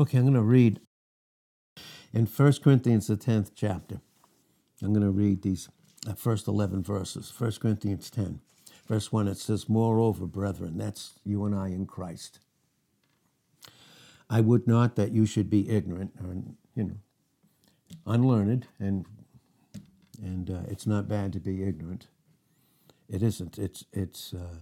[0.00, 0.80] Okay, I'm going to read
[2.14, 4.00] in 1 Corinthians, the 10th chapter.
[4.82, 5.68] I'm going to read these
[6.08, 7.30] uh, first 11 verses.
[7.36, 8.40] 1 Corinthians 10,
[8.88, 12.40] verse 1, it says, Moreover, brethren, that's you and I in Christ.
[14.30, 16.34] I would not that you should be ignorant or,
[16.74, 16.96] you know,
[18.06, 19.04] unlearned, and,
[20.22, 22.06] and uh, it's not bad to be ignorant.
[23.06, 23.58] It isn't.
[23.58, 24.60] It's, it's, uh,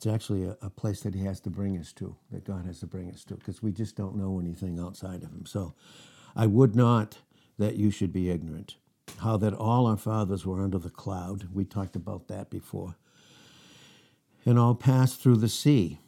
[0.00, 2.80] it's actually a, a, place that he has to bring us to, that God has
[2.80, 5.44] to bring us to, because we just don't know anything outside of him.
[5.44, 5.74] So
[6.34, 7.18] I would not
[7.58, 8.76] that you should be ignorant.
[9.18, 11.48] How that all our fathers were under the cloud.
[11.52, 12.96] We talked about that before.
[14.46, 15.98] And all passed through the sea.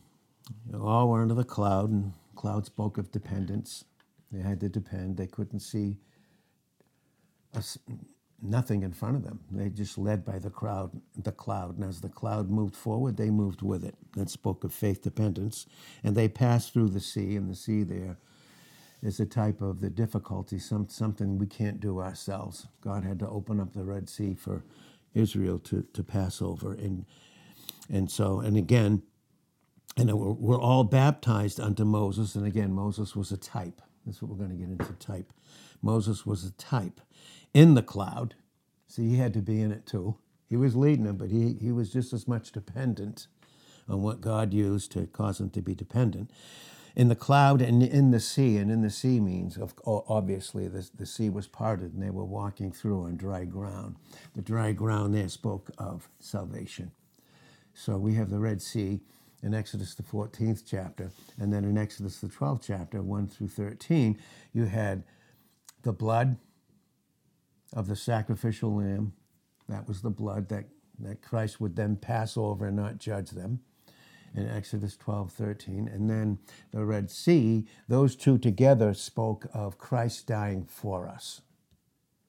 [0.72, 3.84] All were under the cloud, and cloud spoke of dependence.
[4.30, 5.18] They had to depend.
[5.18, 5.98] They couldn't see
[8.42, 9.40] nothing in front of them.
[9.50, 11.76] They just led by the crowd, the cloud.
[11.76, 13.94] And as the cloud moved forward, they moved with it.
[14.16, 15.66] That spoke of faith dependence.
[16.02, 18.18] And they passed through the sea, and the sea there
[19.02, 22.68] is a type of the difficulty, some, something we can't do ourselves.
[22.82, 24.64] God had to open up the Red Sea for
[25.14, 26.72] Israel to, to pass over.
[26.72, 27.04] And,
[27.90, 29.02] and so, and again,
[29.96, 32.34] and we're, we're all baptized unto Moses.
[32.36, 33.82] And again, Moses was a type.
[34.06, 35.32] That's what we're going to get into type.
[35.82, 37.00] Moses was a type
[37.52, 38.34] in the cloud.
[38.86, 40.16] See, he had to be in it too.
[40.48, 43.26] He was leading them, but he, he was just as much dependent
[43.88, 46.30] on what God used to cause him to be dependent.
[46.94, 51.06] In the cloud and in the sea, and in the sea means, obviously, the, the
[51.06, 53.96] sea was parted and they were walking through on dry ground.
[54.34, 56.92] The dry ground there spoke of salvation.
[57.74, 59.00] So we have the Red Sea
[59.42, 64.18] in Exodus, the 14th chapter, and then in Exodus, the 12th chapter, 1 through 13,
[64.52, 65.02] you had
[65.82, 66.36] the blood
[67.72, 69.12] of the sacrificial lamb.
[69.68, 70.64] That was the blood that,
[70.98, 73.60] that Christ would then pass over and not judge them
[74.34, 75.88] in Exodus 12, 13.
[75.88, 76.38] And then
[76.72, 81.42] the Red Sea, those two together spoke of Christ dying for us.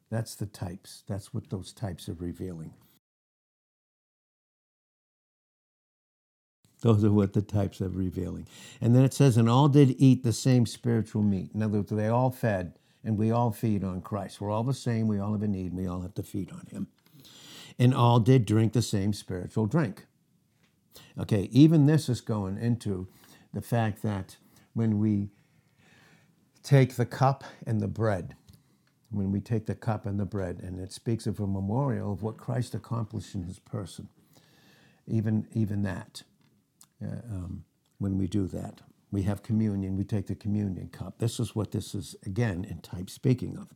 [0.09, 1.03] That's the types.
[1.07, 2.73] That's what those types are revealing.
[6.81, 8.45] Those are what the types are revealing.
[8.81, 11.52] And then it says, and all did eat the same spiritual meat.
[11.55, 14.39] In other words, they all fed and we all feed on Christ.
[14.39, 15.08] We're all the same.
[15.08, 15.73] We all have a need.
[15.73, 16.87] We all have to feed on Him.
[17.77, 20.05] And all did drink the same spiritual drink.
[21.19, 23.08] Okay, even this is going into
[23.53, 24.37] the fact that
[24.73, 25.30] when we
[26.63, 28.36] take the cup and the bread,
[29.11, 32.23] when we take the cup and the bread, and it speaks of a memorial of
[32.23, 34.08] what Christ accomplished in his person,
[35.05, 36.23] even, even that,
[37.03, 37.63] uh, um,
[37.99, 38.81] when we do that
[39.13, 41.19] we have communion, we take the communion cup.
[41.19, 43.67] This is what this is, again, in type speaking of.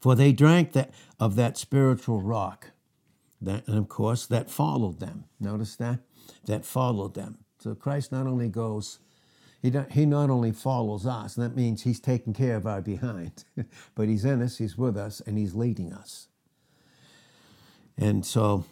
[0.00, 2.68] For they drank that, of that spiritual rock,
[3.42, 5.24] that, and of course, that followed them.
[5.40, 5.98] Notice that?
[6.44, 7.38] That followed them.
[7.58, 9.00] So Christ not only goes,
[9.60, 13.44] he, he not only follows us, and that means he's taking care of our behind,
[13.96, 16.28] but he's in us, he's with us, and he's leading us.
[17.98, 18.66] And so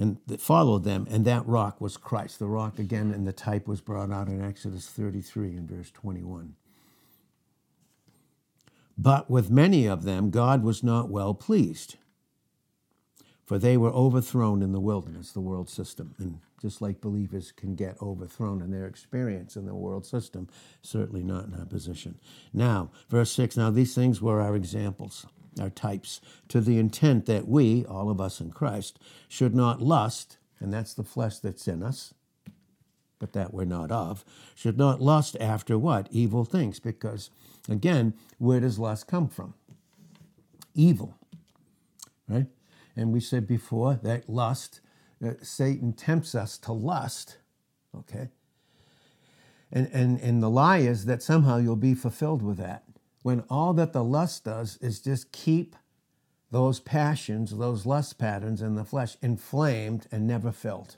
[0.00, 2.38] and that followed them, and that rock was Christ.
[2.38, 6.54] The rock, again, and the type was brought out in Exodus 33 and verse 21.
[8.96, 11.96] But with many of them, God was not well pleased,
[13.44, 16.14] for they were overthrown in the wilderness, the world system.
[16.18, 20.48] And just like believers can get overthrown in their experience in the world system,
[20.80, 22.18] certainly not in our position.
[22.54, 25.26] Now, verse 6 now these things were our examples
[25.58, 30.38] our types, to the intent that we, all of us in Christ, should not lust,
[30.60, 32.14] and that's the flesh that's in us,
[33.18, 34.24] but that we're not of,
[34.54, 36.08] should not lust after what?
[36.10, 36.78] Evil things.
[36.78, 37.30] Because,
[37.68, 39.54] again, where does lust come from?
[40.74, 41.16] Evil,
[42.28, 42.46] right?
[42.96, 44.80] And we said before that lust,
[45.24, 47.38] uh, Satan tempts us to lust,
[47.96, 48.28] okay?
[49.72, 52.84] And, and, and the lie is that somehow you'll be fulfilled with that
[53.22, 55.76] when all that the lust does is just keep
[56.50, 60.96] those passions, those lust patterns in the flesh inflamed and never filled.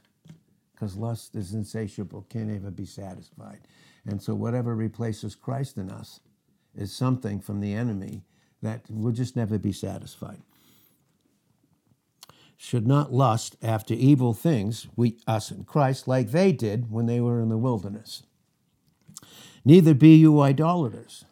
[0.73, 3.61] Because lust is insatiable, can't ever be satisfied.
[4.07, 6.21] And so, whatever replaces Christ in us
[6.75, 8.23] is something from the enemy
[8.63, 10.43] that will just never be satisfied.
[12.57, 17.21] Should not lust after evil things, we, us and Christ, like they did when they
[17.21, 18.23] were in the wilderness.
[19.65, 21.25] Neither be you idolaters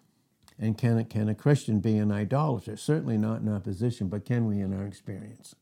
[0.60, 2.76] and can, can a Christian be an idolater?
[2.76, 5.56] Certainly not in our position, but can we in our experience?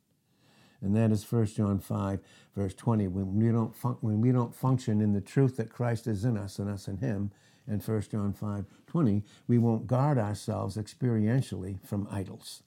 [0.81, 2.21] And that is 1 John 5,
[2.57, 3.07] verse 20.
[3.09, 6.37] When we, don't fun- when we don't function in the truth that Christ is in
[6.37, 7.31] us and us in Him,
[7.67, 12.63] and 1 John 5, 20, we won't guard ourselves experientially from idols.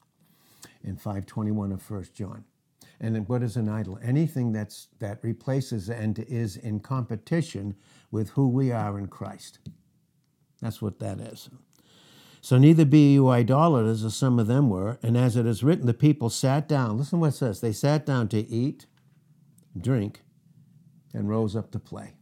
[0.84, 2.46] In 521 of 1 John.
[3.00, 4.00] And what is an idol?
[4.04, 7.76] Anything that's, that replaces and is in competition
[8.12, 9.60] with who we are in Christ.
[10.62, 11.50] That's what that is.
[12.44, 14.98] So neither be you idolaters, as some of them were.
[15.04, 16.98] And as it is written, the people sat down.
[16.98, 17.62] Listen what it says.
[17.62, 18.88] They sat down to eat,
[19.80, 20.22] drink,
[21.14, 22.16] and rose up to play.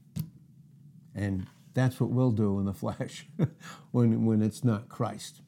[1.16, 3.27] And that's what we'll do in the flesh
[3.92, 5.42] when, when it's not Christ.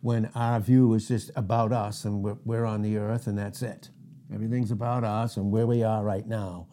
[0.00, 3.62] When our view is just about us and we're, we're on the earth and that's
[3.62, 3.90] it.
[4.34, 6.66] Everything's about us and where we are right now.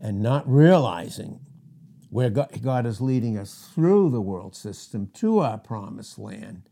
[0.00, 1.40] And not realizing
[2.10, 6.62] where God is leading us through the world system to our promised land.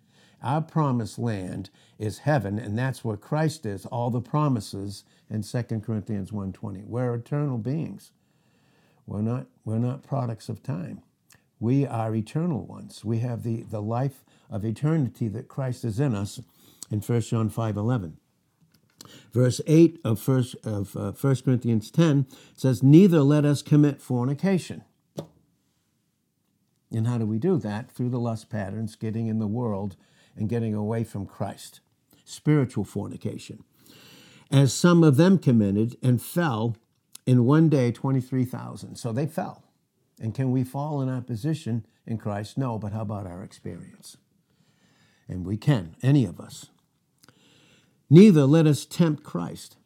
[0.43, 3.87] Our promised land is heaven, and that's where Christ is.
[3.87, 6.85] All the promises in 2 Corinthians 1.20.
[6.85, 8.13] We're eternal beings.
[9.07, 11.03] We're not, we're not products of time.
[11.59, 13.05] We are eternal ones.
[13.05, 16.41] We have the, the life of eternity that Christ is in us
[16.91, 18.13] in 1 John 5.11.
[19.33, 24.85] Verse 8 of 1, of, uh, 1 Corinthians 10 says, Neither let us commit fornication
[26.91, 27.91] and how do we do that?
[27.91, 29.97] Through the lust patterns, getting in the world
[30.37, 31.81] and getting away from Christ.
[32.25, 33.65] Spiritual fornication.
[34.51, 36.77] As some of them committed and fell
[37.27, 38.97] in one day 23,000.
[38.97, 39.65] So they fell.
[40.21, 42.57] And can we fall in our position in Christ?
[42.57, 44.17] No, but how about our experience?
[45.29, 46.67] And we can, any of us.
[48.09, 49.77] Neither let us tempt Christ.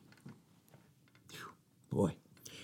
[1.91, 2.15] Boy.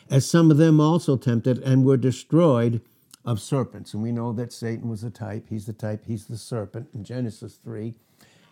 [0.09, 2.81] As some of them also tempted and were destroyed
[3.27, 3.93] of serpents.
[3.93, 5.47] And we know that Satan was a type.
[5.51, 6.89] He's the type, he's the serpent.
[6.95, 7.95] In Genesis 3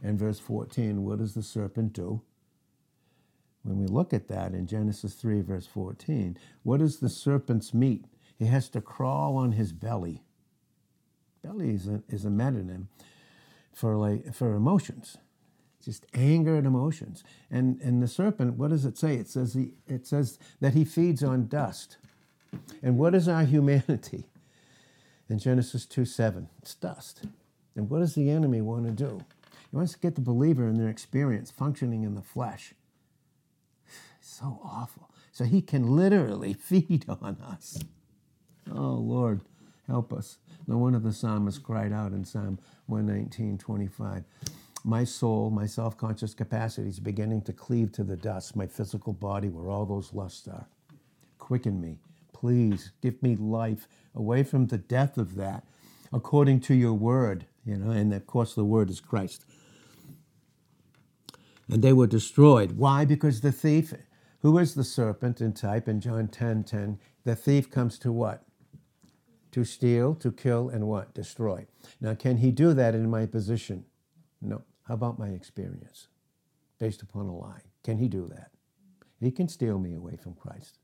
[0.02, 2.20] and verse 14, what does the serpent do?
[3.62, 8.04] When we look at that in Genesis 3, verse 14, what is the serpent's meat?
[8.38, 10.22] He has to crawl on his belly.
[11.42, 12.88] Belly is a, is a metonym
[13.72, 15.18] for, like, for emotions,
[15.82, 17.24] just anger and emotions.
[17.50, 19.14] And, and the serpent, what does it say?
[19.14, 21.96] It says, he, it says that he feeds on dust.
[22.82, 24.26] And what is our humanity?
[25.28, 26.48] In Genesis 2 7.
[26.62, 27.24] It's dust.
[27.76, 29.20] And what does the enemy want to do?
[29.70, 32.74] He wants to get the believer in their experience functioning in the flesh.
[34.18, 35.10] It's so awful.
[35.32, 37.80] So he can literally feed on us.
[38.70, 39.42] Oh, Lord,
[39.86, 40.38] help us.
[40.66, 44.24] No one of the psalmists cried out in Psalm 119 25.
[44.84, 49.12] My soul, my self conscious capacity is beginning to cleave to the dust, my physical
[49.12, 50.66] body, where all those lusts are.
[51.38, 51.98] Quicken me
[52.34, 55.64] please give me life away from the death of that
[56.12, 59.46] according to your word you know and of course the word is christ.
[61.66, 62.72] And they were destroyed.
[62.72, 63.06] Why?
[63.06, 63.94] Because the thief
[64.40, 68.44] who is the serpent in type in john 10 10 the thief comes to what?
[69.52, 71.14] To steal to kill and what?
[71.14, 71.66] Destroy.
[72.00, 73.86] Now can he do that in my position?
[74.42, 74.62] No.
[74.82, 76.08] How about my experience?
[76.78, 77.62] Based upon a lie.
[77.82, 78.50] Can he do that?
[79.20, 80.80] He can steal me away from christ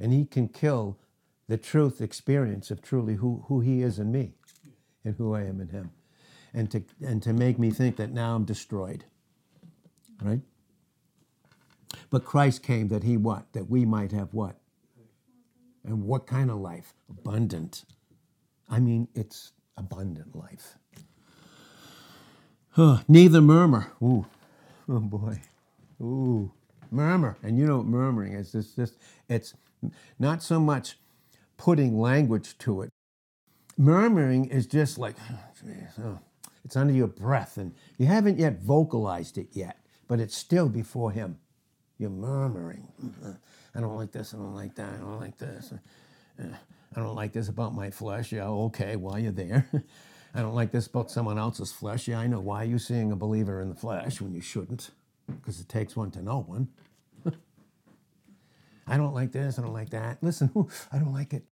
[0.00, 0.98] and he can kill
[1.48, 4.32] the truth experience of truly who, who he is in me
[5.04, 5.90] and who I am in him.
[6.54, 9.04] And to, and to make me think that now I'm destroyed.
[10.22, 10.40] Right?
[12.10, 13.52] But Christ came that he what?
[13.52, 14.56] That we might have what?
[15.84, 16.94] And what kind of life?
[17.08, 17.84] Abundant.
[18.68, 20.76] I mean, it's abundant life.
[22.74, 23.92] Huh, neither murmur.
[24.00, 24.26] Ooh,
[24.88, 25.40] oh boy.
[26.00, 26.52] Ooh,
[26.92, 27.36] murmur.
[27.42, 28.54] And you know what murmuring is?
[28.54, 28.94] It's just,
[29.28, 29.54] it's
[30.18, 30.96] not so much
[31.56, 32.90] putting language to it.
[33.76, 35.16] Murmuring is just like,
[36.02, 36.18] oh,
[36.64, 41.12] it's under your breath, and you haven't yet vocalized it yet, but it's still before
[41.12, 41.38] Him.
[41.98, 42.88] You're murmuring.
[43.74, 45.72] I don't like this, I don't like that, I don't like this.
[46.96, 48.32] I don't like this about my flesh.
[48.32, 49.68] Yeah, okay, while you're there.
[50.34, 52.08] I don't like this about someone else's flesh.
[52.08, 52.40] Yeah, I know.
[52.40, 54.90] Why are you seeing a believer in the flesh when you shouldn't?
[55.26, 56.68] Because it takes one to know one.
[58.90, 60.18] I don't like this, I don't like that.
[60.22, 60.50] Listen,
[60.92, 61.44] I don't like it.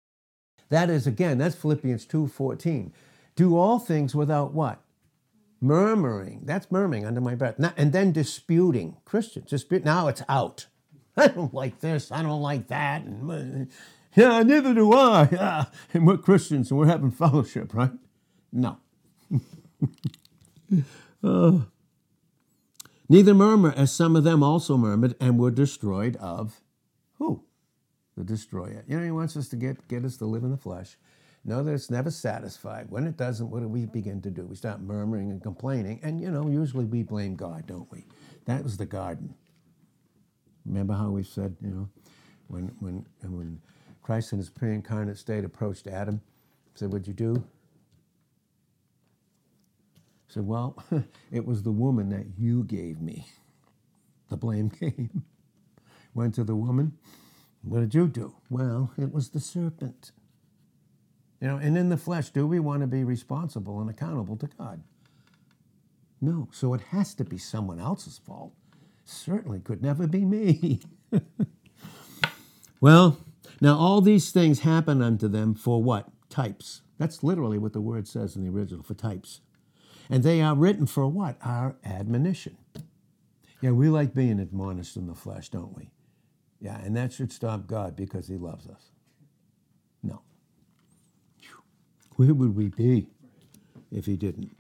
[0.70, 2.92] That is again, that's Philippians 2:14.
[3.36, 4.82] Do all things without what?
[5.60, 6.42] Murmuring.
[6.44, 7.56] That's murmuring under my breath.
[7.76, 8.96] and then disputing.
[9.04, 9.84] Christians dispute.
[9.84, 10.66] Now it's out.
[11.16, 12.12] I don't like this.
[12.12, 13.02] I don't like that.
[13.02, 13.68] And,
[14.14, 15.28] yeah, neither do I.
[15.30, 15.64] Yeah.
[15.94, 17.92] And we're Christians and we're having fellowship, right?
[18.52, 18.78] No.
[21.24, 21.58] uh,
[23.08, 26.60] neither murmur as some of them also murmured and were destroyed of?
[28.18, 28.82] The destroyer.
[28.88, 30.96] You know, he wants us to get, get us to live in the flesh.
[31.44, 32.90] Know that it's never satisfied.
[32.90, 34.44] When it doesn't, what do we begin to do?
[34.44, 36.00] We start murmuring and complaining.
[36.02, 38.06] And, you know, usually we blame God, don't we?
[38.46, 39.36] That was the garden.
[40.66, 41.88] Remember how we said, you know,
[42.48, 43.60] when, when, when
[44.02, 46.20] Christ in his pre incarnate state approached Adam,
[46.74, 47.44] said, What'd you do?
[50.26, 50.82] He said, Well,
[51.30, 53.28] it was the woman that you gave me.
[54.28, 55.22] The blame came
[56.14, 56.98] went to the woman.
[57.62, 58.34] What did you do?
[58.50, 60.12] Well, it was the serpent.
[61.40, 64.48] You know, and in the flesh, do we want to be responsible and accountable to
[64.58, 64.82] God?
[66.20, 66.48] No.
[66.52, 68.52] So it has to be someone else's fault.
[69.04, 70.80] Certainly could never be me.
[72.80, 73.18] well,
[73.60, 76.08] now all these things happen unto them for what?
[76.28, 76.82] Types.
[76.98, 79.40] That's literally what the word says in the original for types.
[80.10, 81.36] And they are written for what?
[81.42, 82.56] Our admonition.
[83.60, 85.90] Yeah, we like being admonished in the flesh, don't we?
[86.60, 88.90] Yeah, and that should stop God because he loves us.
[90.02, 90.22] No.
[92.16, 93.08] Where would we be
[93.92, 94.56] if he didn't?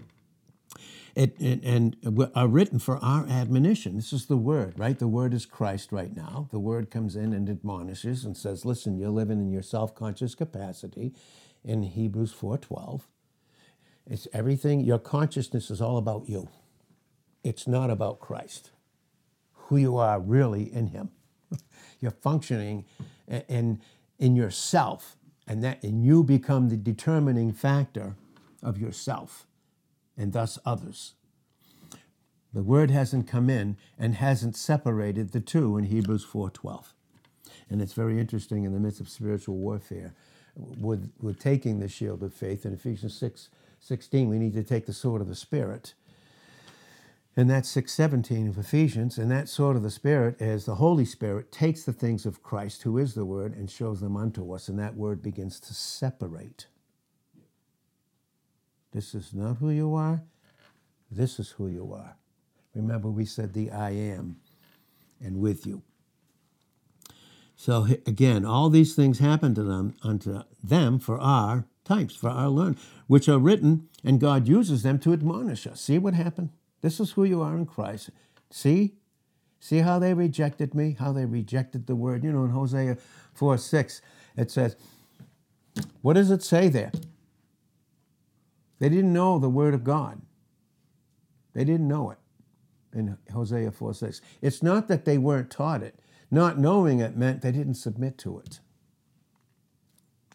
[1.16, 1.96] It, it, and
[2.34, 3.96] are written for our admonition.
[3.96, 4.98] This is the word, right?
[4.98, 6.48] The word is Christ right now.
[6.52, 11.12] The word comes in and admonishes and says, listen, you're living in your self-conscious capacity
[11.64, 13.02] in Hebrews 4.12.
[14.06, 16.48] It's everything, your consciousness is all about you.
[17.44, 18.70] It's not about Christ,
[19.54, 21.10] who you are really in him.
[22.00, 22.84] You're functioning
[23.48, 23.80] in,
[24.18, 28.16] in yourself, and that and you become the determining factor
[28.62, 29.46] of yourself
[30.16, 31.14] and thus others.
[32.52, 36.92] The word hasn't come in and hasn't separated the two in Hebrews 4:12.
[37.70, 40.14] And it's very interesting in the midst of spiritual warfare.
[40.56, 43.48] With, with taking the shield of faith in Ephesians 6
[43.80, 45.94] 16, we need to take the sword of the Spirit.
[47.38, 49.16] And that's 617 of Ephesians.
[49.16, 52.82] And that sword of the Spirit is the Holy Spirit takes the things of Christ,
[52.82, 54.68] who is the Word, and shows them unto us.
[54.68, 56.66] And that Word begins to separate
[58.92, 60.24] this is not who you are.
[61.12, 62.16] This is who you are.
[62.74, 64.38] Remember, we said the I am
[65.20, 65.82] and with you.
[67.54, 72.48] So again, all these things happen to them unto them for our types, for our
[72.48, 72.76] learn,
[73.06, 75.80] which are written, and God uses them to admonish us.
[75.80, 76.50] See what happened?
[76.80, 78.10] This is who you are in Christ.
[78.50, 78.94] See?
[79.60, 82.22] See how they rejected me, how they rejected the word.
[82.22, 82.96] You know, in Hosea
[83.34, 84.02] 4 6,
[84.36, 84.76] it says,
[86.02, 86.92] what does it say there?
[88.78, 90.20] They didn't know the Word of God.
[91.54, 92.18] They didn't know it
[92.92, 94.20] in Hosea 4 6.
[94.40, 95.98] It's not that they weren't taught it.
[96.30, 98.60] Not knowing it meant they didn't submit to it.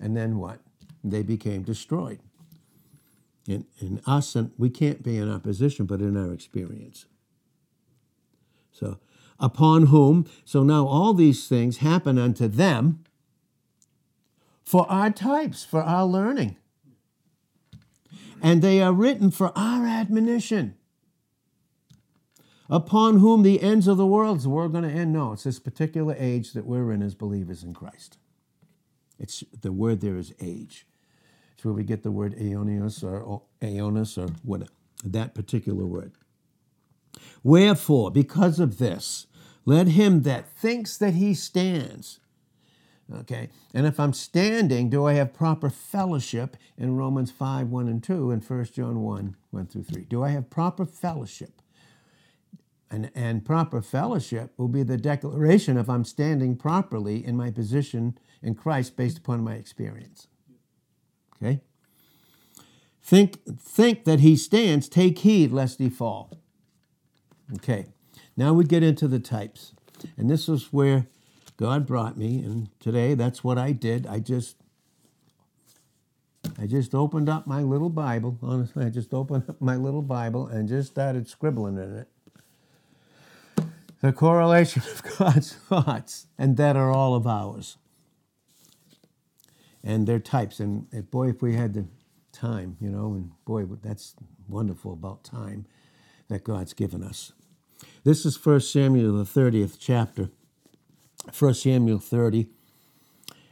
[0.01, 0.59] And then what?
[1.03, 2.19] They became destroyed.
[3.45, 7.05] In, in us, and we can't be in opposition, but in our experience.
[8.71, 8.99] So,
[9.37, 13.03] upon whom, so now all these things happen unto them
[14.63, 16.55] for our types, for our learning
[18.43, 20.75] and they are written for our admonition.
[22.69, 25.13] Upon whom the ends of the world, is world going to end?
[25.13, 28.17] No, it's this particular age that we're in as believers in Christ.
[29.17, 30.85] It's the word there is age.
[31.63, 34.67] It's where we get the word aeonios or aeonis or what
[35.05, 36.11] that particular word.
[37.41, 39.27] Wherefore, because of this,
[39.65, 42.19] let him that thinks that he stands
[43.11, 43.49] Okay.
[43.73, 48.31] And if I'm standing, do I have proper fellowship in Romans 5, 1 and 2
[48.31, 50.05] and 1 John 1, 1 through 3?
[50.05, 51.61] Do I have proper fellowship?
[52.89, 58.17] And, and proper fellowship will be the declaration if I'm standing properly in my position
[58.41, 60.27] in Christ based upon my experience.
[61.43, 61.61] Okay?
[63.01, 66.39] Think, think that he stands, take heed lest he fall.
[67.55, 67.87] Okay,
[68.37, 69.73] now we get into the types.
[70.17, 71.07] And this is where
[71.57, 74.07] God brought me, and today that's what I did.
[74.07, 74.55] I just
[76.59, 78.37] I just opened up my little Bible.
[78.41, 82.07] Honestly, I just opened up my little Bible and just started scribbling in it.
[84.01, 87.77] The correlation of God's thoughts, and that are all of ours.
[89.83, 90.59] And they're types.
[90.59, 91.85] And boy, if we had the
[92.31, 94.15] time, you know, and boy, that's
[94.47, 95.65] wonderful about time
[96.29, 97.33] that God's given us.
[98.03, 100.29] This is 1 Samuel, the 30th chapter.
[101.37, 102.47] 1 Samuel 30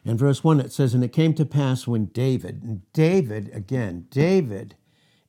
[0.03, 4.07] and verse 1 it says, And it came to pass when David, and David, again,
[4.09, 4.75] David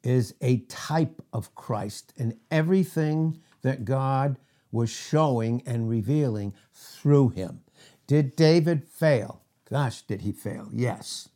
[0.02, 4.38] is a type of Christ and everything that God
[4.70, 7.60] was showing and revealing through him.
[8.06, 9.41] Did David fail?
[9.72, 10.68] Gosh, did he fail?
[10.70, 11.30] Yes.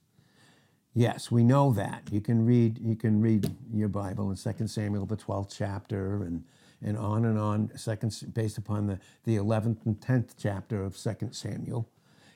[0.95, 2.03] Yes, we know that.
[2.13, 6.45] You can read you can read your Bible in 2 Samuel the 12th chapter and
[6.83, 11.31] and on and on, second, based upon the, the 11th and 10th chapter of 2
[11.33, 11.89] Samuel.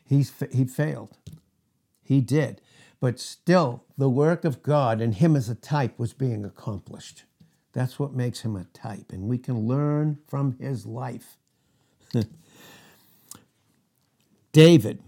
[0.06, 1.18] He's, he failed.
[2.02, 2.62] He did.
[3.00, 7.24] But still, the work of God and him as a type was being accomplished.
[7.74, 9.12] That's what makes him a type.
[9.12, 11.36] And we can learn from his life.
[14.52, 15.02] David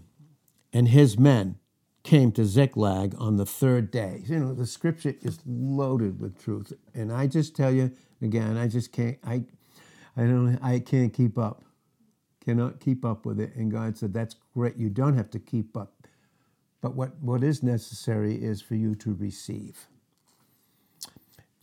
[0.73, 1.59] and his men
[2.03, 4.23] came to Ziklag on the third day.
[4.25, 6.73] You know, the scripture is loaded with truth.
[6.93, 9.43] And I just tell you, again, I just can't, I,
[10.17, 11.63] I don't, I can't keep up.
[12.43, 13.55] Cannot keep up with it.
[13.55, 14.75] And God said, that's great.
[14.75, 15.93] You don't have to keep up.
[16.81, 19.87] But what, what is necessary is for you to receive.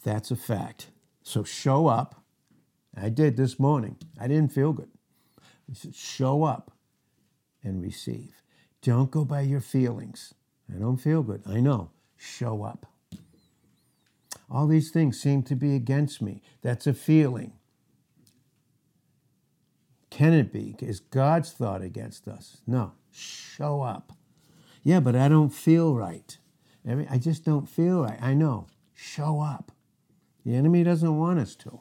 [0.03, 0.87] That's a fact.
[1.23, 2.23] So show up.
[2.97, 3.99] I did this morning.
[4.19, 4.89] I didn't feel good.
[5.93, 6.73] Show up
[7.63, 8.41] and receive.
[8.83, 10.35] Don't go by your feelings.
[10.75, 11.43] I don't feel good.
[11.47, 11.91] I know.
[12.17, 12.87] Show up.
[14.51, 16.43] All these things seem to be against me.
[16.63, 17.53] That's a feeling.
[20.11, 20.75] Can it be?
[20.81, 22.59] Is God's thought against us?
[22.67, 22.93] No.
[23.13, 24.13] Show up.
[24.83, 26.37] Yeah, but I don't feel right.
[26.87, 28.21] I just don't feel right.
[28.21, 28.67] I know.
[28.95, 29.73] Show up.
[30.45, 31.81] The enemy doesn't want us to.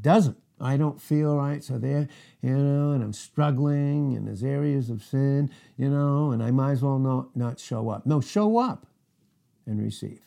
[0.00, 0.36] Doesn't.
[0.60, 2.08] I don't feel right, so there,
[2.42, 6.72] you know, and I'm struggling, and there's areas of sin, you know, and I might
[6.72, 8.06] as well not, not show up.
[8.06, 8.86] No, show up
[9.66, 10.20] and receive.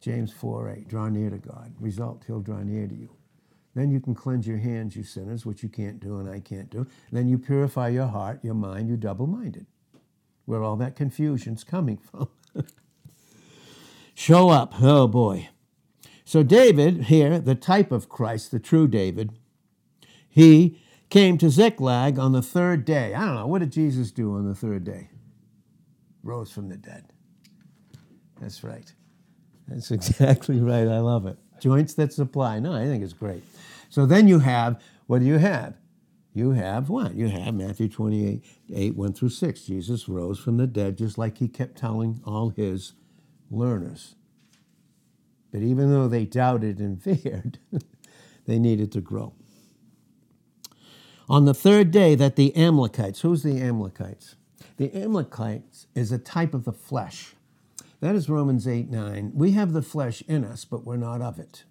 [0.00, 1.72] James 4 8, draw near to God.
[1.80, 3.08] Result, he'll draw near to you.
[3.74, 6.68] Then you can cleanse your hands, you sinners, which you can't do and I can't
[6.68, 6.86] do.
[7.10, 9.66] Then you purify your heart, your mind, you double minded,
[10.44, 12.28] where all that confusion's coming from.
[14.14, 14.74] Show up.
[14.82, 15.48] Oh boy.
[16.24, 19.32] So, David, here, the type of Christ, the true David,
[20.32, 23.12] he came to Ziklag on the third day.
[23.14, 25.10] I don't know, what did Jesus do on the third day?
[26.22, 27.04] Rose from the dead.
[28.40, 28.90] That's right.
[29.68, 30.88] That's exactly right.
[30.88, 31.36] I love it.
[31.60, 32.58] Joints that supply.
[32.60, 33.44] No, I think it's great.
[33.90, 35.74] So then you have, what do you have?
[36.32, 37.14] You have what?
[37.14, 38.42] You have Matthew 28,
[38.74, 39.64] 8, 1 through 6.
[39.64, 42.94] Jesus rose from the dead, just like he kept telling all his
[43.50, 44.14] learners.
[45.50, 47.58] But even though they doubted and feared,
[48.46, 49.34] they needed to grow.
[51.32, 54.36] On the third day, that the Amalekites, who's the Amalekites?
[54.76, 57.32] The Amalekites is a type of the flesh.
[58.00, 59.32] That is Romans 8 9.
[59.34, 61.64] We have the flesh in us, but we're not of it.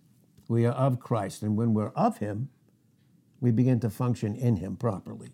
[0.48, 1.44] We are of Christ.
[1.44, 2.50] And when we're of Him,
[3.40, 5.30] we begin to function in Him properly.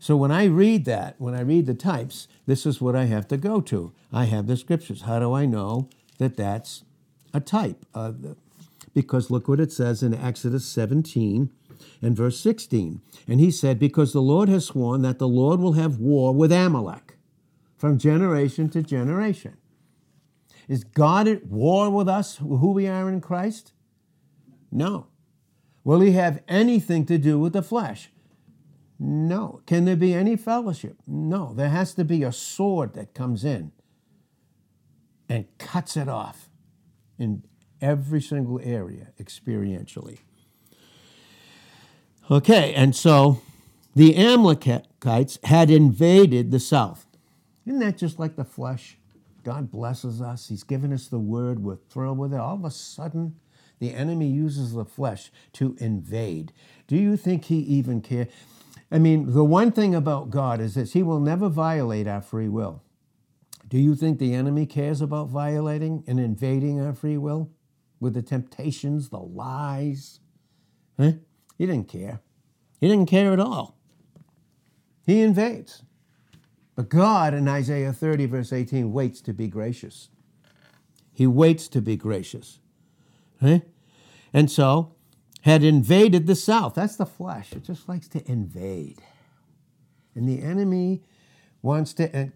[0.00, 3.28] So when I read that, when I read the types, this is what I have
[3.28, 3.92] to go to.
[4.10, 5.02] I have the scriptures.
[5.02, 6.84] How do I know that that's
[7.34, 7.84] a type?
[8.94, 11.50] Because look what it says in Exodus 17
[12.00, 13.00] and verse 16.
[13.26, 16.52] And he said, Because the Lord has sworn that the Lord will have war with
[16.52, 17.16] Amalek
[17.76, 19.56] from generation to generation.
[20.68, 23.72] Is God at war with us, who we are in Christ?
[24.70, 25.08] No.
[25.84, 28.10] Will he have anything to do with the flesh?
[28.98, 29.62] No.
[29.66, 30.96] Can there be any fellowship?
[31.06, 31.52] No.
[31.54, 33.72] There has to be a sword that comes in
[35.28, 36.48] and cuts it off
[37.18, 37.42] in
[37.80, 40.18] every single area experientially.
[42.30, 43.42] Okay, and so
[43.94, 47.06] the Amalekites had invaded the south.
[47.66, 48.96] Isn't that just like the flesh?
[49.44, 50.48] God blesses us.
[50.48, 51.62] He's given us the word.
[51.62, 52.40] We're thrilled with it.
[52.40, 53.36] All of a sudden,
[53.80, 56.52] the enemy uses the flesh to invade.
[56.86, 58.28] Do you think he even cares?
[58.90, 62.48] I mean, the one thing about God is this He will never violate our free
[62.48, 62.82] will.
[63.68, 67.50] Do you think the enemy cares about violating and invading our free will
[67.98, 70.20] with the temptations, the lies?
[70.98, 71.12] Huh?
[71.62, 72.18] He didn't care.
[72.80, 73.78] He didn't care at all.
[75.06, 75.84] He invades.
[76.74, 80.08] But God in Isaiah 30, verse 18, waits to be gracious.
[81.12, 82.58] He waits to be gracious.
[83.40, 84.96] And so,
[85.42, 86.74] had invaded the south.
[86.74, 87.52] That's the flesh.
[87.52, 89.00] It just likes to invade.
[90.16, 91.04] And the enemy
[91.62, 92.26] wants to uh,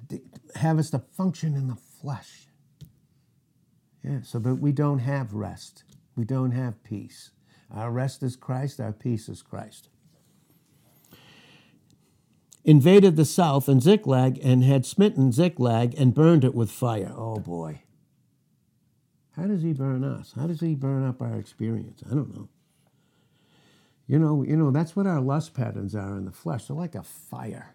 [0.54, 2.46] have us to function in the flesh.
[4.04, 5.82] Yeah, so that we don't have rest.
[6.14, 7.32] We don't have peace.
[7.74, 9.88] Our rest is Christ, our peace is Christ
[12.66, 17.12] invaded the south and Ziklag and had smitten Ziklag and burned it with fire.
[17.16, 17.82] Oh boy.
[19.36, 20.32] How does he burn us?
[20.34, 22.02] How does he burn up our experience?
[22.10, 22.48] I don't know.
[24.08, 26.66] You know, you know, that's what our lust patterns are in the flesh.
[26.66, 27.74] They're like a fire.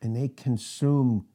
[0.00, 1.26] And they consume,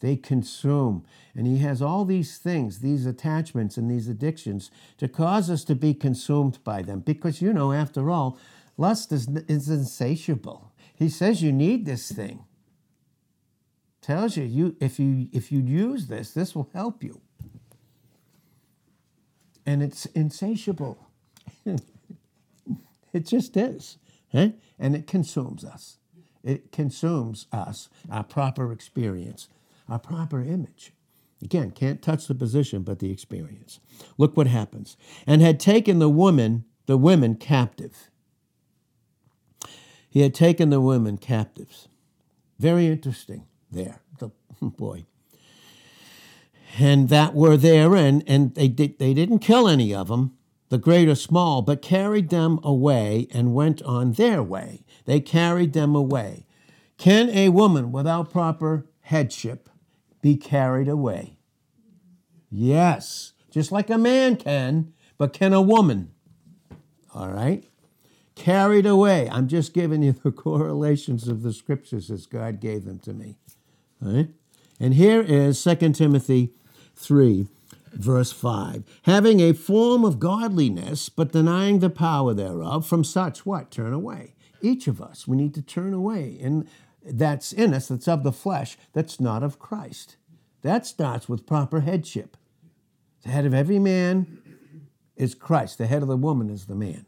[0.00, 1.04] they consume.
[1.34, 5.74] And he has all these things, these attachments and these addictions to cause us to
[5.74, 7.00] be consumed by them.
[7.00, 8.38] Because, you know, after all,
[8.76, 10.72] lust is, is insatiable.
[10.94, 12.44] He says you need this thing.
[14.00, 17.20] Tells you, you if you if you use this, this will help you.
[19.66, 20.96] And it's insatiable.
[23.12, 23.98] it just is.
[24.32, 24.50] Eh?
[24.78, 25.98] And it consumes us.
[26.44, 29.48] It consumes us, our proper experience,
[29.88, 30.92] our proper image.
[31.42, 33.78] Again, can't touch the position, but the experience.
[34.16, 34.96] Look what happens.
[35.26, 38.10] And had taken the woman, the women captive.
[40.08, 41.88] He had taken the women captives.
[42.58, 44.00] Very interesting there.
[44.18, 44.30] The,
[44.62, 45.04] boy.
[46.78, 50.36] And that were there, and, and they, did, they didn't kill any of them,
[50.68, 54.84] the great or small, but carried them away and went on their way.
[55.04, 56.46] They carried them away.
[56.98, 59.68] Can a woman without proper headship
[60.26, 61.36] be carried away.
[62.50, 66.10] Yes, just like a man can, but can a woman?
[67.14, 67.62] All right?
[68.34, 69.30] Carried away.
[69.30, 73.38] I'm just giving you the correlations of the scriptures as God gave them to me.
[74.04, 74.28] All right?
[74.80, 76.50] And here is 2 Timothy
[76.96, 77.46] 3,
[77.92, 78.82] verse 5.
[79.02, 83.70] Having a form of godliness, but denying the power thereof, from such what?
[83.70, 84.34] Turn away.
[84.60, 86.36] Each of us, we need to turn away.
[86.42, 86.66] And
[87.06, 90.16] that's in us, that's of the flesh, that's not of Christ.
[90.62, 92.36] That starts with proper headship.
[93.22, 94.38] The head of every man
[95.16, 97.06] is Christ, the head of the woman is the man.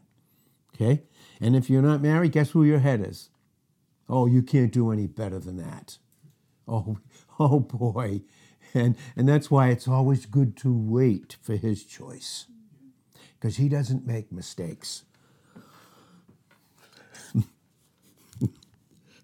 [0.75, 1.03] Okay?
[1.41, 3.29] And if you're not married, guess who your head is?
[4.07, 5.97] Oh, you can't do any better than that.
[6.67, 6.97] Oh,
[7.39, 8.21] oh boy.
[8.73, 12.45] And, and that's why it's always good to wait for his choice
[13.39, 15.03] because he doesn't make mistakes.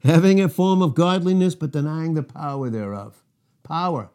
[0.06, 3.24] Having a form of godliness, but denying the power thereof.
[3.64, 4.12] Power.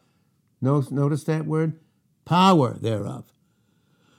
[0.60, 1.80] Notice that word?
[2.24, 3.32] Power thereof.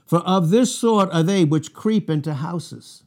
[0.05, 3.03] For of this sort are they which creep into houses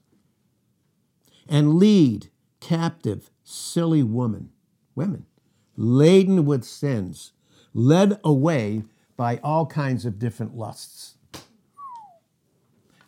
[1.47, 4.49] and lead captive silly women,
[4.95, 5.27] women,
[5.77, 7.33] laden with sins,
[7.75, 8.85] led away
[9.19, 11.17] by all kinds of different lusts.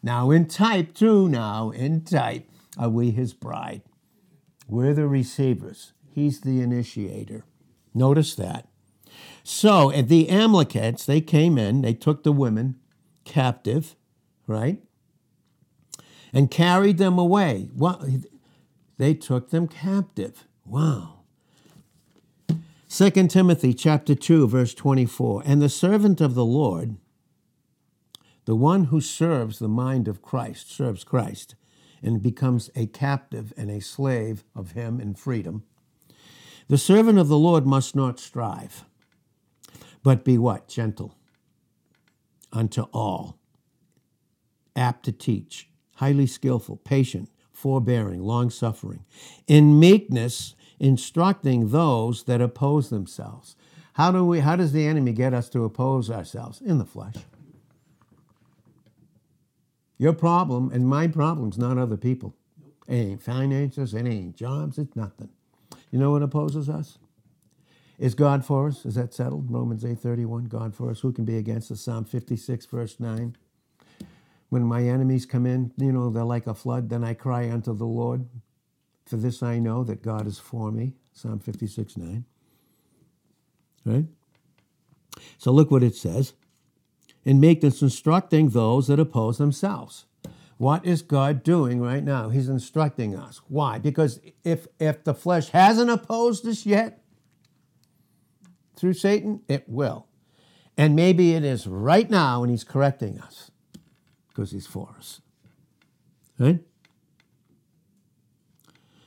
[0.02, 3.80] Now, in type, too, now, in type, are we his bride.
[4.66, 7.44] We're the receivers, he's the initiator.
[7.94, 8.68] Notice that.
[9.42, 12.76] So, at the Amalekites, they came in, they took the women
[13.24, 13.94] captive,
[14.46, 14.82] right?
[16.32, 17.70] And carried them away.
[17.74, 18.06] Well,
[18.98, 20.46] they took them captive.
[20.64, 21.16] Wow.
[22.88, 26.96] 2 Timothy chapter 2 verse 24 and the servant of the Lord
[28.44, 31.56] the one who serves the mind of Christ serves Christ
[32.02, 35.64] and becomes a captive and a slave of him in freedom
[36.68, 38.84] the servant of the Lord must not strive
[40.02, 41.14] but be what gentle
[42.52, 43.38] unto all
[44.74, 49.04] apt to teach highly skillful patient forbearing long suffering
[49.46, 53.56] in meekness instructing those that oppose themselves.
[53.94, 56.60] How, do we, how does the enemy get us to oppose ourselves?
[56.60, 57.14] In the flesh.
[59.98, 62.34] Your problem and my problem's not other people.
[62.88, 65.30] It ain't finances, it ain't jobs, it's nothing.
[65.90, 66.98] You know what opposes us?
[67.98, 68.84] Is God for us?
[68.84, 69.50] Is that settled?
[69.50, 71.00] Romans 8:31, God for us.
[71.00, 71.80] Who can be against us?
[71.80, 73.36] Psalm 56, verse 9.
[74.50, 77.74] When my enemies come in, you know, they're like a flood, then I cry unto
[77.74, 78.26] the Lord.
[79.06, 80.94] For this I know that God is for me.
[81.12, 82.24] Psalm 56 9.
[83.84, 84.06] Right?
[85.38, 86.34] So look what it says.
[87.26, 90.06] In meekness, instructing those that oppose themselves.
[90.56, 92.30] What is God doing right now?
[92.30, 93.42] He's instructing us.
[93.48, 93.78] Why?
[93.78, 97.02] Because if, if the flesh hasn't opposed us yet
[98.74, 100.06] through Satan, it will.
[100.78, 103.50] And maybe it is right now, and he's correcting us
[104.28, 105.20] because he's for us.
[106.38, 106.60] Right?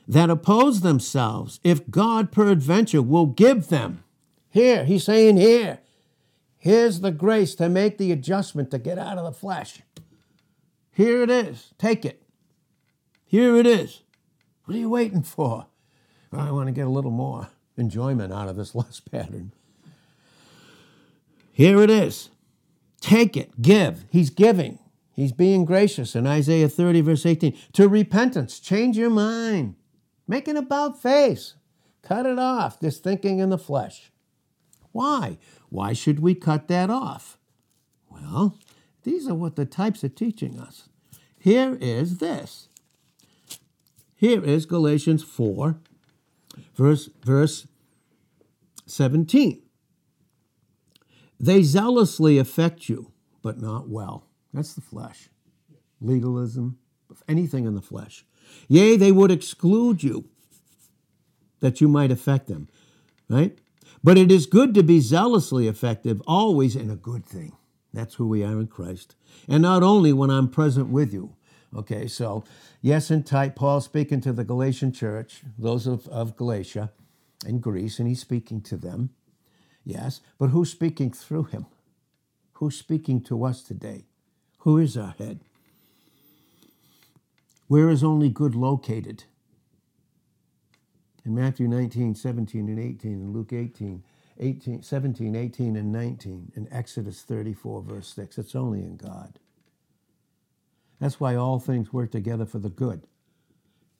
[0.09, 4.03] that oppose themselves, if God peradventure will give them.
[4.49, 5.81] Here, he's saying here,
[6.59, 9.81] here's the grace to make the adjustment to get out of the flesh.
[10.91, 11.73] Here it is.
[11.77, 12.21] Take it.
[13.25, 14.01] Here it is.
[14.65, 15.65] What are you waiting for?
[16.31, 19.53] Well, I want to get a little more enjoyment out of this lust pattern.
[21.51, 22.29] Here it is.
[23.01, 23.61] Take it.
[23.61, 24.05] Give.
[24.09, 24.79] He's giving.
[25.11, 27.57] He's being gracious in Isaiah 30, verse 18.
[27.73, 28.59] To repentance.
[28.59, 29.75] Change your mind.
[30.27, 31.55] Make an about face.
[32.01, 34.11] Cut it off, this thinking in the flesh.
[34.91, 35.37] Why?
[35.69, 37.37] Why should we cut that off?
[38.09, 38.57] Well,
[39.03, 40.89] these are what the types are teaching us.
[41.39, 42.67] Here is this.
[44.15, 45.77] Here is Galatians 4,
[46.75, 47.67] verse, verse
[48.85, 49.61] 17.
[51.39, 54.25] They zealously affect you, but not well.
[54.53, 55.29] That's the flesh.
[56.01, 56.77] Legalism,
[57.29, 58.25] anything in the flesh.
[58.67, 60.25] Yea, they would exclude you
[61.61, 62.67] that you might affect them,
[63.29, 63.57] right?
[64.03, 67.55] But it is good to be zealously effective always in a good thing.
[67.93, 69.15] That's who we are in Christ.
[69.47, 71.35] And not only when I'm present with you.
[71.75, 72.43] Okay, so
[72.81, 76.91] yes, in type, Paul speaking to the Galatian church, those of, of Galatia
[77.45, 79.11] and Greece, and he's speaking to them.
[79.83, 81.65] Yes, but who's speaking through him?
[82.53, 84.05] Who's speaking to us today?
[84.59, 85.39] Who is our head?
[87.67, 89.25] Where is only good located?
[91.29, 94.03] In Matthew 19, 17, and 18, and Luke 18,
[94.39, 99.39] 18, 17, 18, and 19, in Exodus 34, verse 6, it's only in God.
[100.99, 103.07] That's why all things work together for the good.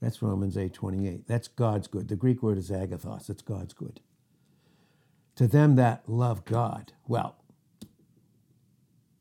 [0.02, 1.28] That's Romans 8, 28.
[1.28, 2.10] That's God's good.
[2.10, 4.02] The Greek word is agathos, it's God's good.
[5.36, 6.94] to them that love God.
[7.08, 7.38] Well,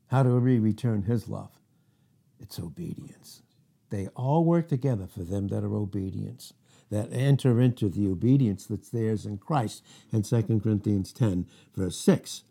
[0.07, 1.51] how do we return his love?
[2.39, 3.43] It's obedience.
[3.89, 6.53] They all work together for them that are obedience,
[6.89, 12.43] that enter into the obedience that's theirs in Christ in 2 Corinthians 10, verse 6.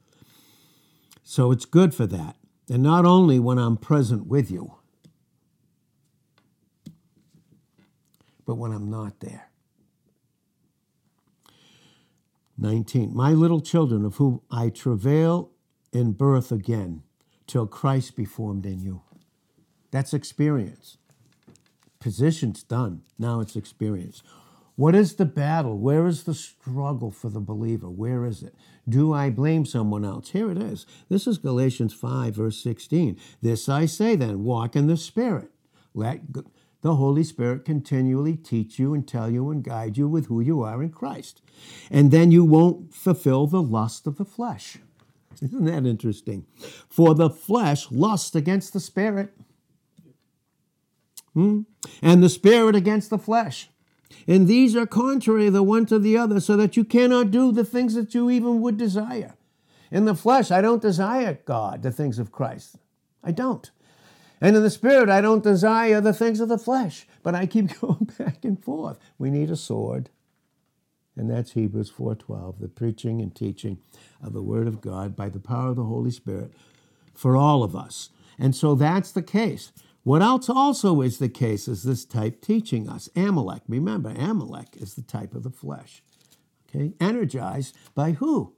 [1.22, 2.36] So it's good for that.
[2.70, 4.74] And not only when I'm present with you,
[8.46, 9.50] but when I'm not there.
[12.56, 13.14] 19.
[13.14, 15.50] My little children, of whom I travail
[15.92, 17.02] in birth again,
[17.46, 19.02] till Christ be formed in you.
[19.90, 20.98] That's experience.
[22.00, 23.02] Position's done.
[23.18, 24.22] Now it's experience.
[24.76, 25.76] What is the battle?
[25.76, 27.90] Where is the struggle for the believer?
[27.90, 28.54] Where is it?
[28.88, 30.30] Do I blame someone else?
[30.30, 30.86] Here it is.
[31.08, 33.18] This is Galatians 5, verse 16.
[33.42, 35.50] This I say then walk in the Spirit.
[35.94, 36.20] Let
[36.80, 40.62] the Holy Spirit continually teach you and tell you and guide you with who you
[40.62, 41.42] are in Christ.
[41.90, 44.78] And then you won't fulfill the lust of the flesh.
[45.42, 46.46] Isn't that interesting?
[46.88, 49.34] For the flesh lusts against the Spirit,
[51.38, 51.60] hmm?
[52.02, 53.70] and the Spirit against the flesh.
[54.26, 57.64] And these are contrary the one to the other, so that you cannot do the
[57.64, 59.36] things that you even would desire.
[59.90, 62.76] In the flesh, I don't desire God, the things of Christ.
[63.22, 63.70] I don't.
[64.40, 67.78] And in the spirit, I don't desire the things of the flesh, but I keep
[67.80, 68.98] going back and forth.
[69.16, 70.10] We need a sword.
[71.16, 73.78] And that's Hebrews 4:12, the preaching and teaching
[74.22, 76.52] of the word of God by the power of the Holy Spirit
[77.14, 78.10] for all of us.
[78.38, 79.72] And so that's the case.
[80.08, 83.10] What else also is the case is this type teaching us.
[83.14, 86.02] Amalek, remember, Amalek is the type of the flesh.
[86.66, 86.94] Okay?
[86.98, 88.54] Energized by who?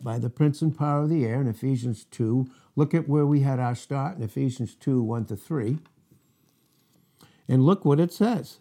[0.00, 2.46] By the prince and power of the air in Ephesians 2.
[2.76, 5.78] Look at where we had our start in Ephesians 2 1 to 3.
[7.48, 8.60] And look what it says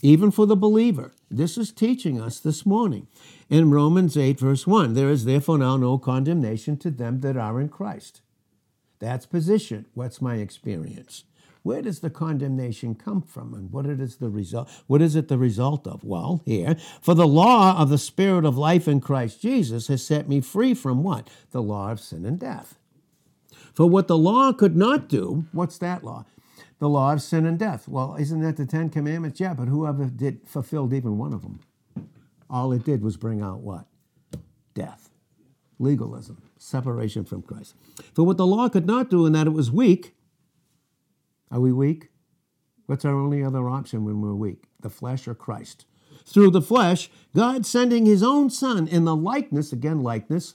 [0.00, 1.12] even for the believer.
[1.30, 3.06] This is teaching us this morning
[3.50, 4.94] in Romans 8, verse 1.
[4.94, 8.21] There is therefore now no condemnation to them that are in Christ.
[9.02, 9.86] That's position.
[9.94, 11.24] What's my experience?
[11.64, 15.38] Where does the condemnation come from and what is the result what is it the
[15.38, 16.04] result of?
[16.04, 20.28] Well, here, for the law of the spirit of life in Christ Jesus has set
[20.28, 21.28] me free from what?
[21.50, 22.78] The law of sin and death.
[23.74, 26.24] For what the law could not do, what's that law?
[26.78, 27.86] the law of sin and death.
[27.86, 29.38] Well, isn't that the Ten Commandments?
[29.38, 31.60] Yeah, but whoever did fulfilled even one of them?
[32.50, 33.86] All it did was bring out what?
[34.74, 35.10] Death.
[35.78, 37.74] Legalism, separation from Christ.
[38.14, 40.14] For what the law could not do in that it was weak,
[41.50, 42.08] are we weak?
[42.86, 44.64] What's our only other option when we're weak?
[44.80, 45.84] The flesh or Christ?
[46.24, 50.54] Through the flesh, God sending his own Son in the likeness, again, likeness,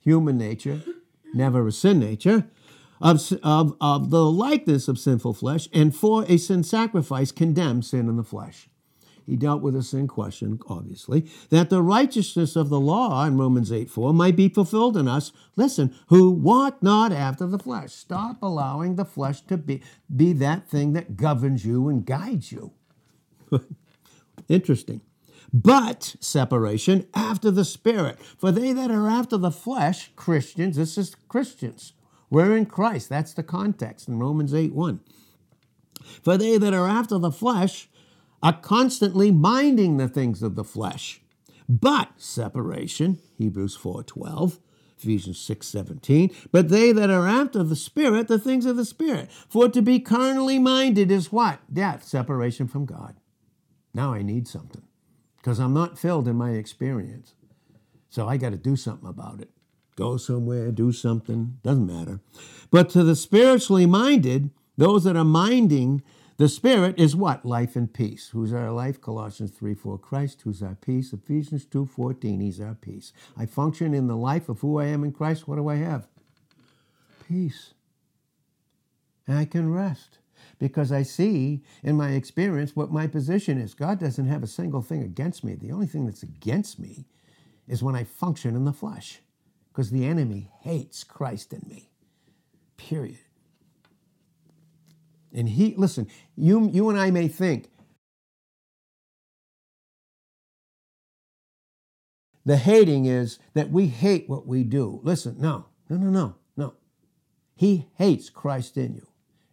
[0.00, 0.82] human nature,
[1.34, 2.46] never a sin nature,
[3.00, 8.08] of, of, of the likeness of sinful flesh, and for a sin sacrifice condemned sin
[8.08, 8.68] in the flesh.
[9.28, 13.70] He dealt with a sin question, obviously, that the righteousness of the law in Romans
[13.70, 17.92] 8 4 might be fulfilled in us, listen, who walk not after the flesh.
[17.92, 19.82] Stop allowing the flesh to be,
[20.14, 22.72] be that thing that governs you and guides you.
[24.48, 25.02] Interesting.
[25.52, 28.18] But separation after the Spirit.
[28.38, 31.92] For they that are after the flesh, Christians, this is Christians,
[32.30, 33.10] we're in Christ.
[33.10, 35.00] That's the context in Romans 8 1.
[36.22, 37.90] For they that are after the flesh
[38.42, 41.20] are constantly minding the things of the flesh.
[41.68, 44.58] But separation, Hebrews 4 12,
[44.98, 46.30] Ephesians 6 17.
[46.50, 49.30] But they that are after the Spirit, the things of the Spirit.
[49.48, 51.60] For to be carnally minded is what?
[51.72, 53.16] Death, separation from God.
[53.92, 54.82] Now I need something
[55.36, 57.34] because I'm not filled in my experience.
[58.08, 59.50] So I got to do something about it
[59.98, 62.20] go somewhere, do something, doesn't matter.
[62.70, 66.02] But to the spiritually minded, those that are minding
[66.38, 67.44] the Spirit is what?
[67.44, 68.28] Life and peace.
[68.28, 69.00] Who's our life?
[69.00, 69.98] Colossians 3 4.
[69.98, 71.12] Christ, who's our peace?
[71.12, 72.40] Ephesians 2 14.
[72.40, 73.12] He's our peace.
[73.36, 75.48] I function in the life of who I am in Christ.
[75.48, 76.06] What do I have?
[77.26, 77.74] Peace.
[79.26, 80.18] And I can rest
[80.60, 83.74] because I see in my experience what my position is.
[83.74, 85.56] God doesn't have a single thing against me.
[85.56, 87.06] The only thing that's against me
[87.66, 89.20] is when I function in the flesh
[89.72, 91.90] because the enemy hates Christ in me.
[92.76, 93.18] Period.
[95.32, 97.70] And he, listen, you, you and I may think
[102.44, 105.00] the hating is that we hate what we do.
[105.02, 106.74] Listen, no, no, no, no, no.
[107.54, 109.06] He hates Christ in you.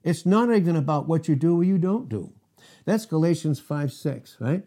[0.04, 2.32] It's not even about what you do or you don't do.
[2.86, 4.64] That's Galatians 5 6, right?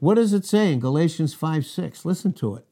[0.00, 2.04] What does it say in Galatians 5 6?
[2.04, 2.66] Listen to it.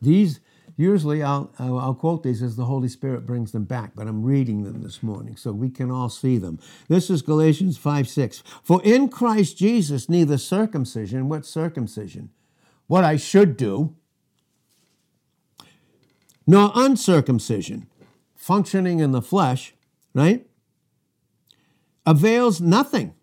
[0.00, 0.40] These,
[0.78, 4.64] usually I'll, I'll quote these as the Holy Spirit brings them back, but I'm reading
[4.64, 6.58] them this morning so we can all see them.
[6.88, 8.42] This is Galatians 5 6.
[8.62, 12.30] For in Christ Jesus, neither circumcision, what circumcision?
[12.88, 13.94] what I should do,
[16.46, 17.86] nor uncircumcision,
[18.34, 19.74] functioning in the flesh,
[20.14, 20.46] right,
[22.04, 23.14] avails nothing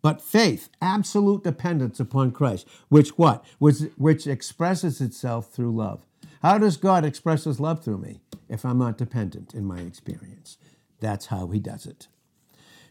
[0.00, 3.44] but faith, absolute dependence upon Christ, which what?
[3.58, 6.04] Which, which expresses itself through love.
[6.42, 10.56] How does God express his love through me if I'm not dependent in my experience?
[11.00, 12.08] That's how he does it.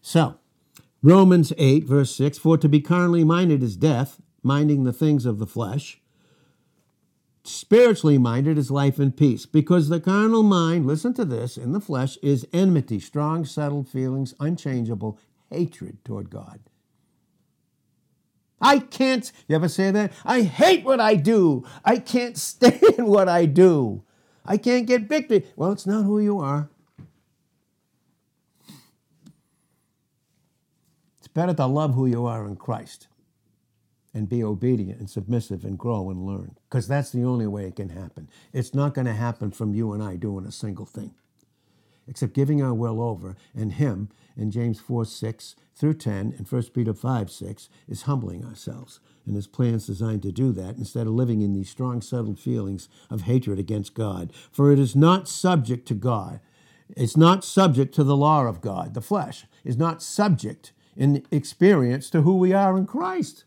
[0.01, 0.35] So,
[1.01, 5.39] Romans 8, verse 6 For to be carnally minded is death, minding the things of
[5.39, 6.01] the flesh.
[7.43, 11.79] Spiritually minded is life and peace, because the carnal mind, listen to this, in the
[11.79, 15.17] flesh is enmity, strong, settled feelings, unchangeable,
[15.49, 16.59] hatred toward God.
[18.59, 20.13] I can't, you ever say that?
[20.25, 21.65] I hate what I do.
[21.85, 24.03] I can't stand what I do.
[24.45, 25.45] I can't get victory.
[25.55, 26.69] Well, it's not who you are.
[31.19, 33.07] It's better to love who you are in Christ
[34.13, 37.75] and be obedient and submissive and grow and learn because that's the only way it
[37.75, 38.29] can happen.
[38.53, 41.13] It's not going to happen from you and I doing a single thing
[42.07, 46.63] except giving our will over and Him in James 4 6 through 10 and 1
[46.73, 48.99] Peter 5 6 is humbling ourselves.
[49.25, 52.89] And his plan's designed to do that instead of living in these strong, settled feelings
[53.09, 54.31] of hatred against God.
[54.51, 56.39] For it is not subject to God.
[56.95, 58.93] It's not subject to the law of God.
[58.93, 63.43] The flesh is not subject in experience to who we are in Christ.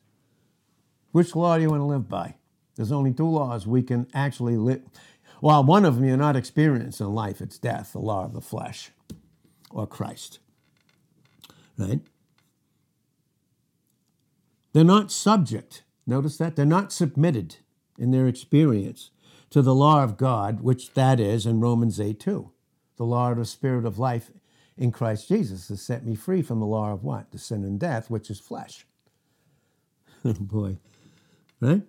[1.13, 2.37] Which law do you want to live by?
[2.77, 4.83] There's only two laws we can actually live.
[5.41, 8.41] Well, one of them you're not experiencing in life, it's death, the law of the
[8.41, 8.91] flesh,
[9.71, 10.39] or Christ.
[11.79, 12.01] Right?
[14.73, 16.57] They're not subject, notice that?
[16.57, 17.57] They're not submitted
[17.99, 19.11] in their experience
[19.51, 22.51] to the law of God, which that is in Romans 8 2.
[22.97, 24.31] The law of the Spirit of life
[24.77, 27.31] in Christ Jesus has set me free from the law of what?
[27.33, 28.87] The sin and death, which is flesh.
[30.25, 30.79] oh boy.
[31.61, 31.83] Right?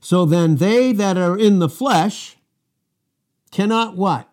[0.00, 2.36] So then they that are in the flesh
[3.50, 4.28] cannot what?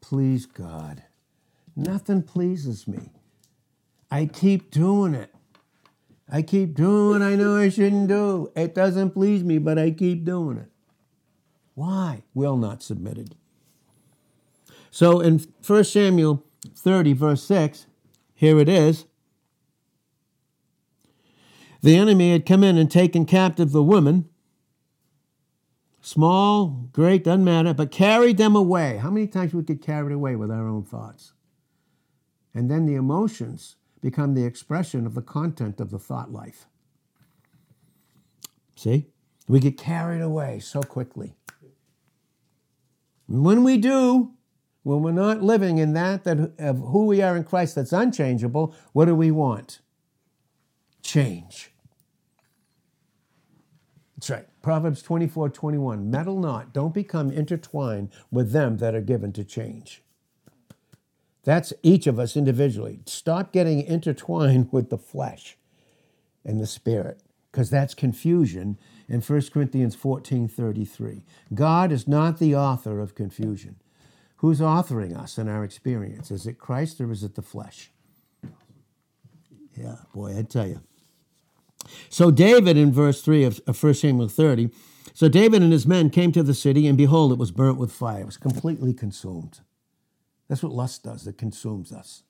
[0.00, 1.02] Please God.
[1.74, 3.10] Nothing pleases me.
[4.10, 5.33] I keep doing it.
[6.28, 8.50] I keep doing what I know I shouldn't do.
[8.56, 10.70] It doesn't please me, but I keep doing it.
[11.74, 12.22] Why?
[12.32, 13.36] Will not submitted.
[14.90, 17.86] So in 1 Samuel 30, verse 6,
[18.34, 19.06] here it is.
[21.82, 24.28] The enemy had come in and taken captive the women,
[26.04, 28.98] Small, great, doesn't matter, but carried them away.
[28.98, 31.32] How many times we get carried away with our own thoughts?
[32.52, 36.66] And then the emotions become the expression of the content of the thought life.
[38.76, 39.06] See?
[39.48, 41.36] We get carried away so quickly.
[43.26, 44.34] When we do,
[44.82, 48.74] when we're not living in that, that of who we are in Christ that's unchangeable,
[48.92, 49.80] what do we want?
[51.02, 51.70] Change.
[54.16, 54.46] That's right.
[54.60, 56.10] Proverbs 24 21.
[56.10, 60.03] Meddle not, don't become intertwined with them that are given to change.
[61.44, 63.00] That's each of us individually.
[63.06, 65.56] Stop getting intertwined with the flesh
[66.44, 68.78] and the spirit, because that's confusion
[69.08, 71.24] in 1 Corinthians 14 33.
[71.52, 73.76] God is not the author of confusion.
[74.36, 76.30] Who's authoring us in our experience?
[76.30, 77.90] Is it Christ or is it the flesh?
[79.76, 80.80] Yeah, boy, I tell you.
[82.08, 84.70] So David in verse 3 of 1 Samuel 30,
[85.12, 87.92] so David and his men came to the city, and behold, it was burnt with
[87.92, 88.22] fire.
[88.22, 89.60] It was completely consumed.
[90.54, 92.22] That's what lust does, it consumes us.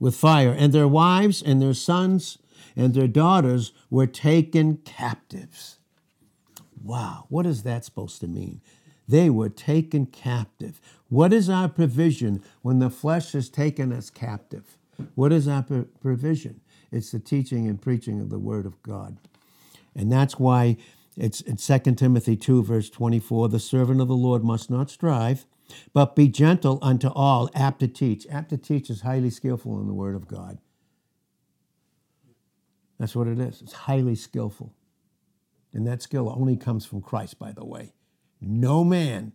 [0.00, 0.50] With fire.
[0.50, 2.38] And their wives and their sons
[2.74, 5.78] and their daughters were taken captives.
[6.82, 8.60] Wow, what is that supposed to mean?
[9.06, 10.80] They were taken captive.
[11.08, 14.76] What is our provision when the flesh has taken us captive?
[15.14, 15.62] What is our
[16.00, 16.60] provision?
[16.90, 19.16] It's the teaching and preaching of the Word of God.
[19.94, 20.76] And that's why
[21.16, 25.46] it's in 2 Timothy 2, verse 24 the servant of the Lord must not strive,
[25.92, 28.26] but be gentle unto all, apt to teach.
[28.30, 30.58] Apt to teach is highly skillful in the Word of God.
[32.98, 33.62] That's what it is.
[33.62, 34.74] It's highly skillful.
[35.72, 37.94] And that skill only comes from Christ, by the way.
[38.40, 39.32] No man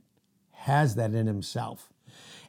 [0.52, 1.92] has that in himself.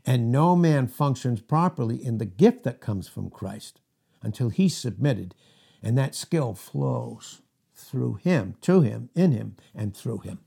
[0.07, 3.81] And no man functions properly in the gift that comes from Christ
[4.23, 5.35] until he's submitted,
[5.83, 7.43] and that skill flows
[7.75, 10.41] through him, to him, in him, and through him.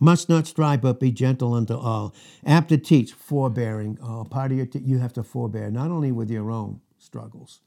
[0.00, 2.14] Must not strive, but be gentle unto all.
[2.44, 3.98] Apt to teach, forbearing.
[4.02, 7.60] Oh, part of your t- you have to forbear, not only with your own struggles,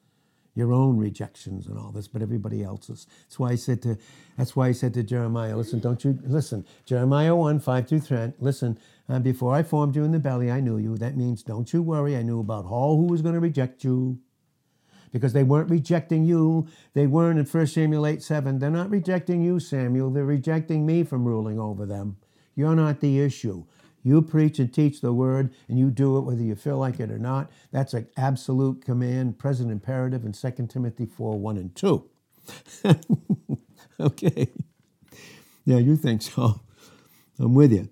[0.55, 3.07] your own rejections and all this, but everybody else's.
[3.23, 3.97] That's why I said to
[4.37, 8.35] that's why I said to Jeremiah, listen, don't you listen, Jeremiah 1, 5 through 10,
[8.39, 10.97] listen, uh, before I formed you in the belly, I knew you.
[10.97, 12.15] That means don't you worry.
[12.15, 14.19] I knew about all who was going to reject you.
[15.11, 16.67] Because they weren't rejecting you.
[16.93, 18.59] They weren't in 1 Samuel 8 7.
[18.59, 20.11] They're not rejecting you, Samuel.
[20.11, 22.17] They're rejecting me from ruling over them.
[22.55, 23.65] You're not the issue.
[24.03, 27.11] You preach and teach the word, and you do it whether you feel like it
[27.11, 27.51] or not.
[27.71, 32.09] That's an absolute command, present imperative in 2 Timothy 4 1 and 2.
[33.99, 34.49] okay.
[35.65, 36.61] Yeah, you think so.
[37.37, 37.89] I'm with you.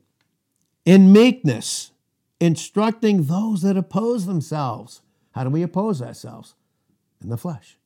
[0.86, 1.92] In meekness,
[2.40, 5.02] instructing those that oppose themselves.
[5.32, 6.56] How do we oppose ourselves?
[7.22, 7.78] In the flesh.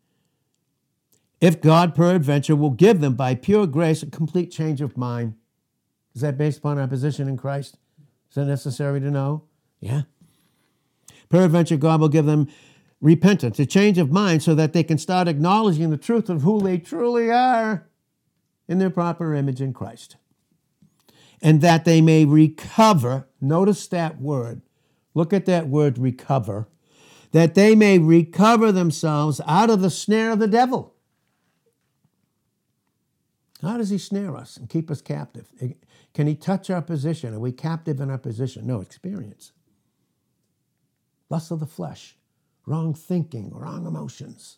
[1.39, 5.36] If God peradventure will give them by pure grace a complete change of mind.
[6.13, 7.77] Is that based upon our position in Christ?
[8.29, 9.43] Is that necessary to know?
[9.79, 10.03] Yeah.
[11.29, 12.47] Peradventure, God will give them
[12.99, 16.61] repentance, a change of mind, so that they can start acknowledging the truth of who
[16.61, 17.88] they truly are
[18.67, 20.17] in their proper image in Christ.
[21.41, 24.61] And that they may recover, notice that word,
[25.15, 26.67] look at that word recover,
[27.32, 30.93] that they may recover themselves out of the snare of the devil.
[33.61, 35.51] How does he snare us and keep us captive?
[36.13, 37.34] Can he touch our position?
[37.34, 38.65] Are we captive in our position?
[38.65, 39.51] No, experience.
[41.29, 42.17] Lust of the flesh,
[42.65, 44.57] wrong thinking, wrong emotions.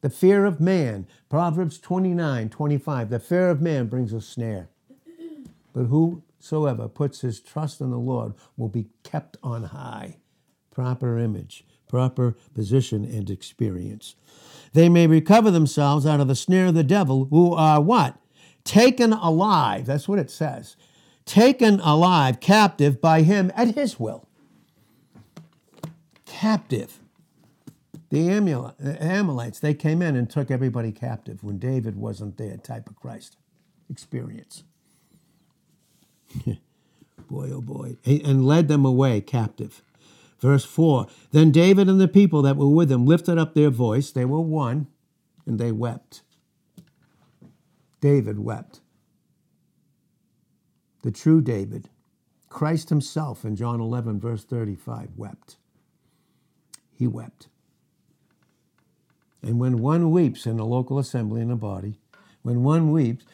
[0.00, 4.68] The fear of man, Proverbs 29 25, the fear of man brings a snare.
[5.72, 10.18] But whosoever puts his trust in the Lord will be kept on high.
[10.74, 14.16] Proper image, proper position, and experience.
[14.72, 18.18] They may recover themselves out of the snare of the devil, who are what?
[18.64, 20.76] taken alive, that's what it says,
[21.24, 24.26] taken alive, captive by him at his will.
[26.24, 26.98] Captive.
[28.10, 32.96] The Amalekites, they came in and took everybody captive when David wasn't there, type of
[32.96, 33.36] Christ.
[33.90, 34.62] Experience.
[36.46, 37.96] boy, oh boy.
[38.04, 39.82] And led them away captive.
[40.40, 44.10] Verse 4 Then David and the people that were with him lifted up their voice.
[44.10, 44.88] They were one,
[45.46, 46.22] and they wept.
[48.00, 48.80] David wept.
[51.02, 51.88] The true David,
[52.48, 55.56] Christ himself in John 11, verse 35, wept.
[56.92, 57.48] He wept.
[59.42, 61.98] And when one weeps in a local assembly in a body,
[62.42, 63.24] when one weeps,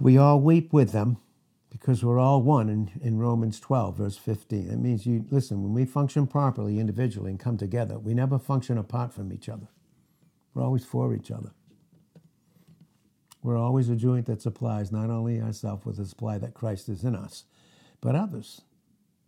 [0.00, 1.16] we all weep with them
[1.84, 4.68] because we're all one in, in Romans 12, verse 15.
[4.68, 8.78] That means you, listen, when we function properly individually and come together, we never function
[8.78, 9.68] apart from each other.
[10.54, 11.50] We're always for each other.
[13.42, 17.04] We're always a joint that supplies not only ourselves with the supply that Christ is
[17.04, 17.44] in us,
[18.00, 18.62] but others.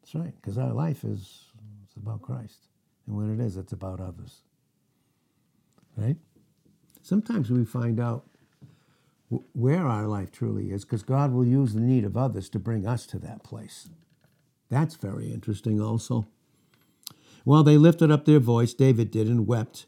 [0.00, 1.50] That's right, because our life is
[1.84, 2.68] it's about Christ.
[3.06, 4.40] And when it is, it's about others.
[5.94, 6.16] Right?
[7.02, 8.24] Sometimes we find out
[9.28, 12.86] where our life truly is because God will use the need of others to bring
[12.86, 13.88] us to that place.
[14.70, 16.26] That's very interesting, also.
[17.44, 19.86] While they lifted up their voice, David did and wept.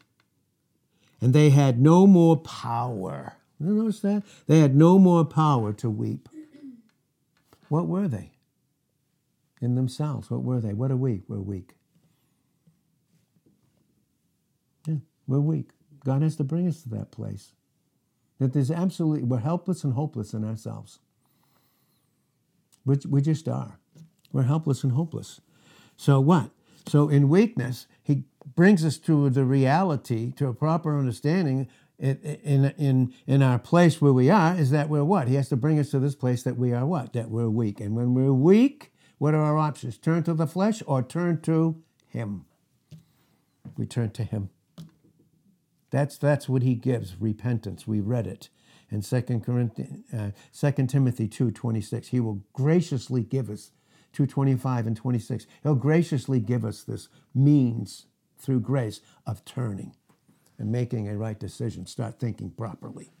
[1.21, 4.23] And they had no more power you notice that?
[4.47, 6.29] They had no more power to weep.
[7.67, 8.31] What were they?
[9.61, 10.73] In themselves, what were they?
[10.73, 11.21] What are we?
[11.27, 11.73] We're weak.
[14.87, 14.95] Yeah,
[15.27, 15.71] we're weak.
[16.05, 17.51] God has to bring us to that place.
[18.39, 20.99] That there's absolutely, we're helpless and hopeless in ourselves.
[22.85, 23.79] We, we just are.
[24.31, 25.41] We're helpless and hopeless.
[25.97, 26.51] So what?
[26.87, 28.23] So in weakness, he
[28.55, 31.67] brings us to the reality, to a proper understanding
[31.99, 35.27] in, in, in our place where we are is that we're what?
[35.27, 37.13] He has to bring us to this place that we are what?
[37.13, 37.81] That we're weak.
[37.81, 39.97] And when we're weak, what are our options?
[39.97, 42.45] Turn to the flesh or turn to Him?
[43.77, 44.49] We turn to Him.
[45.91, 47.87] That's, that's what He gives repentance.
[47.87, 48.49] We read it
[48.91, 50.31] in 2 Corinthians, uh,
[50.71, 52.07] 2 Timothy 2 26.
[52.09, 53.71] He will graciously give us
[54.13, 55.45] 225 and 26.
[55.63, 59.95] He'll graciously give us this means through grace of turning
[60.57, 61.85] and making a right decision.
[61.85, 63.11] Start thinking properly.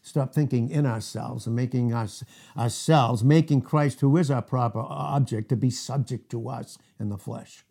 [0.00, 2.24] Stop thinking in ourselves and making us
[2.56, 7.18] ourselves, making Christ, who is our proper object, to be subject to us in the
[7.18, 7.64] flesh.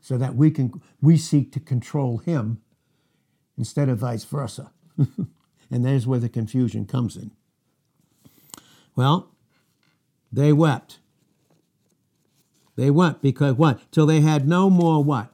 [0.00, 2.60] So that we can we seek to control him
[3.58, 4.70] instead of vice versa.
[4.96, 7.32] and there's where the confusion comes in.
[8.96, 9.30] Well,
[10.32, 10.98] they wept.
[12.76, 13.80] They wept because what?
[13.90, 15.32] Till they had no more what?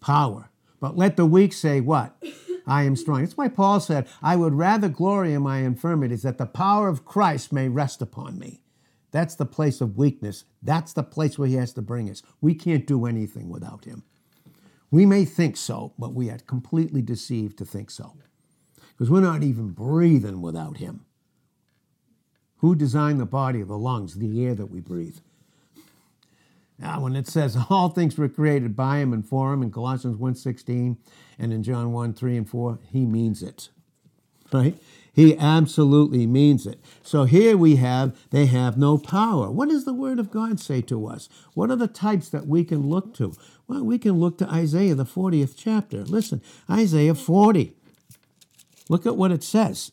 [0.00, 0.50] Power.
[0.80, 2.20] But let the weak say, What?
[2.66, 3.20] I am strong.
[3.20, 7.04] That's why Paul said, I would rather glory in my infirmities, that the power of
[7.04, 8.62] Christ may rest upon me.
[9.10, 10.44] That's the place of weakness.
[10.62, 12.22] That's the place where he has to bring us.
[12.40, 14.02] We can't do anything without him.
[14.90, 18.14] We may think so, but we are completely deceived to think so.
[18.90, 21.04] Because we're not even breathing without him.
[22.58, 25.18] Who designed the body the lungs, the air that we breathe?
[26.78, 30.16] Now, when it says all things were created by him and for him in Colossians
[30.16, 30.96] 1.16
[31.38, 33.68] and in John 1, 3 and 4, he means it.
[34.52, 34.76] Right?
[35.14, 36.80] He absolutely means it.
[37.02, 39.48] So here we have, they have no power.
[39.48, 41.28] What does the Word of God say to us?
[41.54, 43.32] What are the types that we can look to?
[43.68, 46.04] Well, we can look to Isaiah, the 40th chapter.
[46.04, 47.76] Listen, Isaiah 40.
[48.88, 49.92] Look at what it says.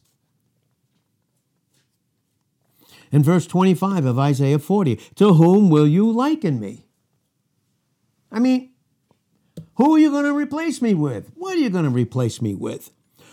[3.12, 6.86] In verse 25 of Isaiah 40, to whom will you liken me?
[8.32, 8.72] I mean,
[9.76, 11.32] who are you going to replace me with?
[11.36, 12.90] What are you going to replace me with?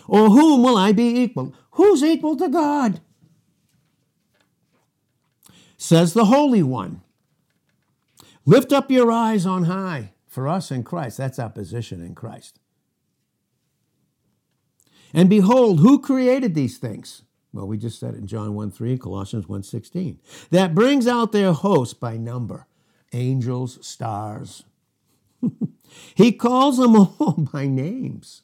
[0.07, 1.53] Or whom will I be equal?
[1.79, 2.99] Who's equal to God?
[5.77, 7.03] Says the Holy One.
[8.45, 11.19] Lift up your eyes on high for us in Christ.
[11.19, 12.59] That's our position in Christ.
[15.13, 17.21] And behold, who created these things?
[17.53, 20.19] Well, we just said it in John 1 3 and Colossians 1 16.
[20.49, 22.67] That brings out their host by number
[23.13, 24.65] angels, stars.
[26.13, 28.41] he calls them all by names.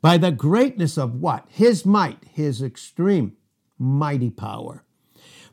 [0.00, 1.46] By the greatness of what?
[1.48, 3.36] His might, his extreme
[3.78, 4.84] mighty power.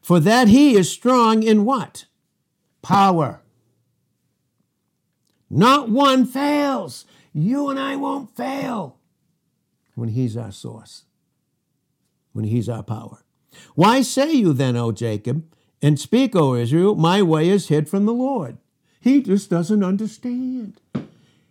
[0.01, 2.05] For that he is strong in what?
[2.81, 3.41] Power.
[5.49, 7.05] Not one fails.
[7.33, 8.97] You and I won't fail
[9.95, 11.05] when he's our source
[12.35, 13.23] when he's our power.
[13.75, 15.45] Why say you then, O Jacob,
[15.81, 18.57] and speak, O Israel, my way is hid from the Lord?
[18.99, 20.81] He just doesn't understand.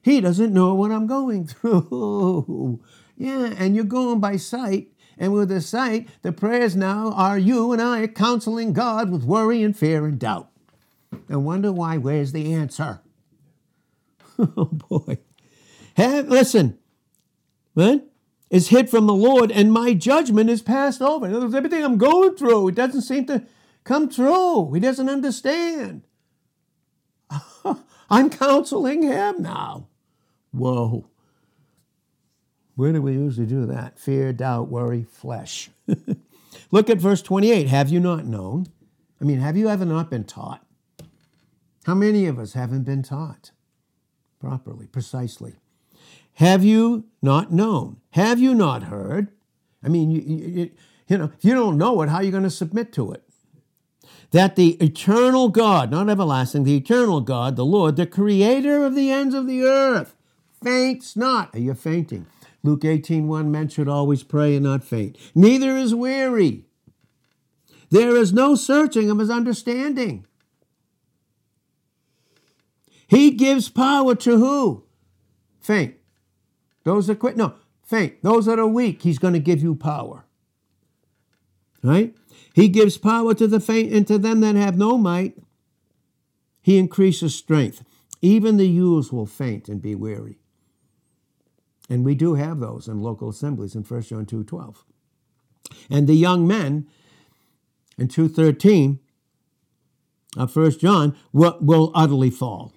[0.05, 2.81] He doesn't know what I'm going through.
[3.17, 4.89] yeah, and you're going by sight.
[5.17, 9.63] And with the sight, the prayers now are you and I counseling God with worry
[9.63, 10.51] and fear and doubt.
[11.29, 13.01] And wonder why, where's the answer?
[14.39, 15.19] oh boy.
[15.97, 16.79] Have, listen,
[18.51, 21.27] is hid from the Lord, and my judgment is passed over.
[21.27, 23.45] Everything I'm going through, it doesn't seem to
[23.85, 24.71] come true.
[24.73, 26.03] He doesn't understand.
[28.11, 29.89] I'm counseling him now.
[30.55, 31.07] Whoa.
[32.77, 33.99] Where do we usually do that?
[33.99, 35.71] Fear, doubt, worry, flesh.
[36.71, 37.67] Look at verse 28.
[37.67, 38.67] Have you not known?
[39.21, 40.65] I mean, have you ever not been taught?
[41.87, 43.51] How many of us haven't been taught
[44.41, 45.57] properly, precisely?
[46.35, 47.99] Have you not known?
[48.11, 49.29] Have you not heard?
[49.83, 50.71] I mean, you, you,
[51.09, 53.23] you know, if you don't know it, how are you going to submit to it?
[54.31, 59.11] That the eternal God, not everlasting, the eternal God, the Lord, the creator of the
[59.11, 60.17] ends of the earth,
[60.65, 61.55] faints not.
[61.55, 62.27] Are you fainting?
[62.63, 65.17] Luke 18 1 men should always pray and not faint.
[65.35, 66.65] Neither is weary.
[67.91, 70.27] There is no searching of his understanding.
[73.07, 74.85] He gives power to who?
[75.61, 75.95] Faint.
[76.85, 78.23] Those that quit, no, faint.
[78.23, 80.25] Those that are weak, he's going to give you power.
[81.83, 82.15] Right?
[82.55, 85.37] He gives power to the faint and to them that have no might.
[86.63, 87.85] He increases strength.
[88.23, 90.39] Even the youths will faint and be weary.
[91.89, 94.77] And we do have those in local assemblies in 1 John 2.12.
[95.91, 96.87] And the young men
[97.99, 98.99] in 2.13
[100.37, 102.73] of 1 John will, will utterly fall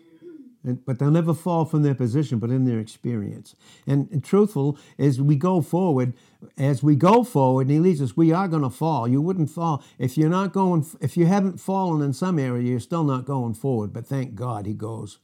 [0.67, 3.55] and, but they'll never fall from their position, but in their experience.
[3.87, 6.13] And, and truthful, as we go forward,
[6.57, 9.07] as we go forward, and he leads us, we are going to fall.
[9.07, 10.85] You wouldn't fall if you're not going.
[10.99, 13.93] If you haven't fallen in some area, you're still not going forward.
[13.93, 15.19] But thank God, he goes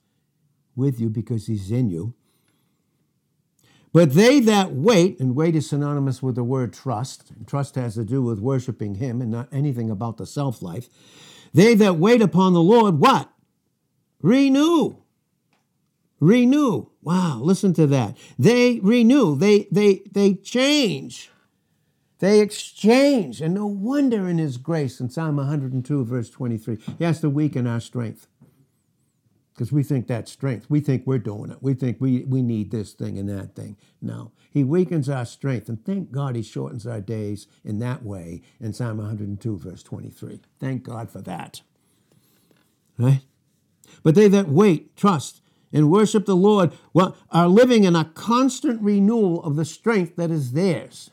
[0.75, 2.15] with you because he's in you.
[3.93, 7.93] But they that wait, and wait is synonymous with the word trust, and trust has
[7.93, 10.89] to do with worshiping him and not anything about the self life.
[11.53, 13.31] They that wait upon the Lord, what?
[14.21, 14.97] Renew
[16.23, 16.87] renew.
[17.01, 18.17] Wow, listen to that.
[18.39, 21.29] They renew, they they they change.
[22.19, 23.41] They exchange.
[23.41, 27.67] And no wonder in his grace in Psalm 102, verse 23, he has to weaken
[27.67, 28.27] our strength.
[29.53, 30.65] Because we think that's strength.
[30.67, 31.57] We think we're doing it.
[31.61, 33.77] We think we, we need this thing and that thing.
[34.01, 34.31] No.
[34.49, 35.69] He weakens our strength.
[35.69, 40.39] And thank God he shortens our days in that way in Psalm 102, verse 23.
[40.59, 41.61] Thank God for that.
[42.97, 43.21] Right?
[44.01, 45.41] But they that wait, trust,
[45.71, 50.31] and worship the Lord well, are living in a constant renewal of the strength that
[50.31, 51.11] is theirs.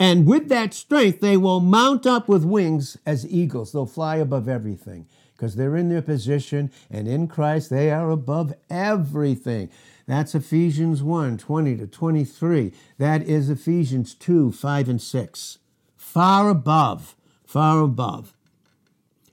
[0.00, 3.72] And with that strength, they will mount up with wings as eagles.
[3.72, 5.08] They'll fly above everything
[5.38, 9.70] because they're in their position, and in Christ, they are above everything.
[10.06, 12.72] That's Ephesians 1 20 to 23.
[12.98, 15.58] That is Ephesians 2 5 and 6.
[15.96, 17.14] Far above,
[17.46, 18.34] far above.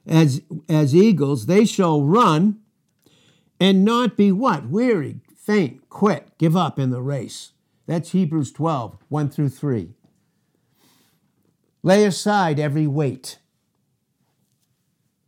[0.06, 2.60] As, as eagles, they shall run
[3.60, 4.70] and not be what?
[4.70, 7.54] Weary, faint, quit, give up in the race.
[7.88, 9.90] That's Hebrews 12, 1 through 3.
[11.82, 13.40] Lay aside every weight.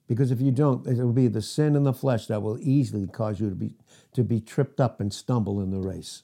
[0.07, 3.05] Because if you don't, it will be the sin in the flesh that will easily
[3.07, 3.75] cause you to be
[4.13, 6.23] to be tripped up and stumble in the race.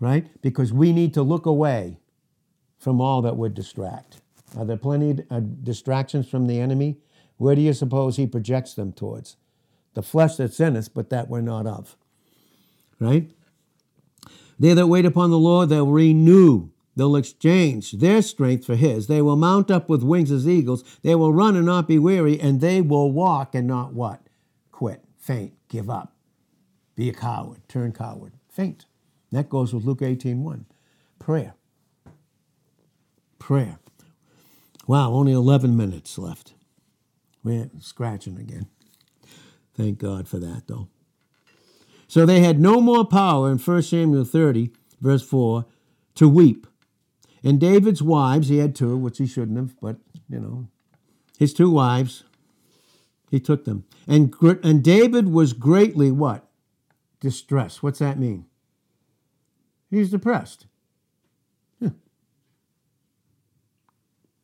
[0.00, 0.26] Right?
[0.42, 1.98] Because we need to look away
[2.78, 4.20] from all that would distract.
[4.56, 6.98] Are there plenty of distractions from the enemy?
[7.36, 9.36] Where do you suppose he projects them towards?
[9.94, 11.96] The flesh that's in us, but that we're not of.
[12.98, 13.30] Right?
[14.58, 16.70] They that wait upon the Lord, they'll renew.
[16.96, 19.06] They'll exchange their strength for his.
[19.06, 20.84] They will mount up with wings as eagles.
[21.02, 24.20] They will run and not be weary, and they will walk and not what?
[24.70, 26.12] Quit, faint, give up,
[26.94, 28.86] be a coward, turn coward, faint.
[29.32, 30.66] That goes with Luke 18 1.
[31.18, 31.54] Prayer.
[33.38, 33.78] Prayer.
[34.86, 36.54] Wow, only 11 minutes left.
[37.42, 38.66] We're scratching again.
[39.74, 40.88] Thank God for that, though.
[42.06, 44.70] So they had no more power in 1 Samuel 30,
[45.00, 45.64] verse 4,
[46.14, 46.66] to weep.
[47.44, 49.96] And David's wives, he had two, which he shouldn't have, but,
[50.28, 50.66] you know,
[51.38, 52.24] his two wives,
[53.30, 53.84] he took them.
[54.08, 56.48] And, and David was greatly what?
[57.20, 57.82] Distressed.
[57.82, 58.46] What's that mean?
[59.90, 60.66] He's depressed.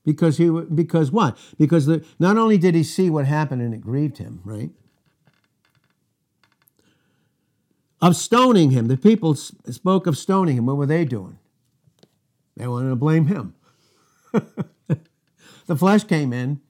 [0.02, 1.36] Because he because what?
[1.58, 4.70] Because the, not only did he see what happened and it grieved him, right?
[8.00, 10.66] Of stoning him, the people spoke of stoning him.
[10.66, 11.38] What were they doing?
[12.60, 13.54] They wanted to blame him.
[15.66, 16.60] the flesh came in,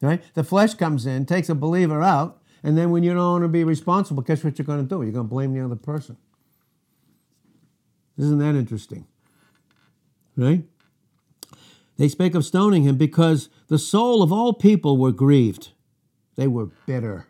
[0.00, 0.22] right?
[0.34, 3.48] The flesh comes in, takes a believer out, and then when you don't want to
[3.48, 5.02] be responsible, guess what you're going to do?
[5.02, 6.16] You're going to blame the other person.
[8.16, 9.08] Isn't that interesting?
[10.36, 10.62] Right?
[11.96, 15.70] They spake of stoning him because the soul of all people were grieved.
[16.36, 17.26] They were bitter.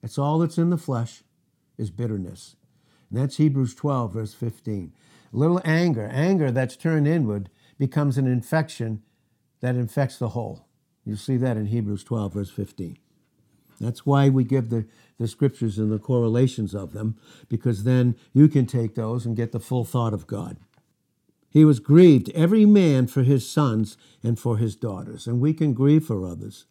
[0.00, 1.22] That's all that's in the flesh
[1.78, 2.56] is bitterness.
[3.10, 4.92] And that's Hebrews 12, verse 15.
[5.32, 9.02] Little anger, anger that's turned inward, becomes an infection
[9.60, 10.66] that infects the whole.
[11.04, 12.98] You see that in Hebrews 12, verse 15.
[13.80, 14.86] That's why we give the,
[15.18, 17.16] the scriptures and the correlations of them,
[17.48, 20.58] because then you can take those and get the full thought of God.
[21.50, 25.26] He was grieved, every man for his sons and for his daughters.
[25.26, 26.66] And we can grieve for others.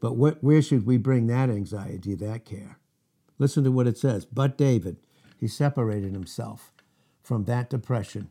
[0.00, 2.78] But wh- where should we bring that anxiety, that care?
[3.38, 4.26] Listen to what it says.
[4.26, 4.98] But David,
[5.38, 6.72] he separated himself
[7.26, 8.30] from that depression.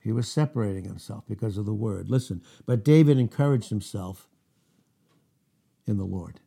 [0.00, 2.08] He was separating himself because of the word.
[2.08, 4.28] Listen, but David encouraged himself
[5.84, 6.38] in the Lord.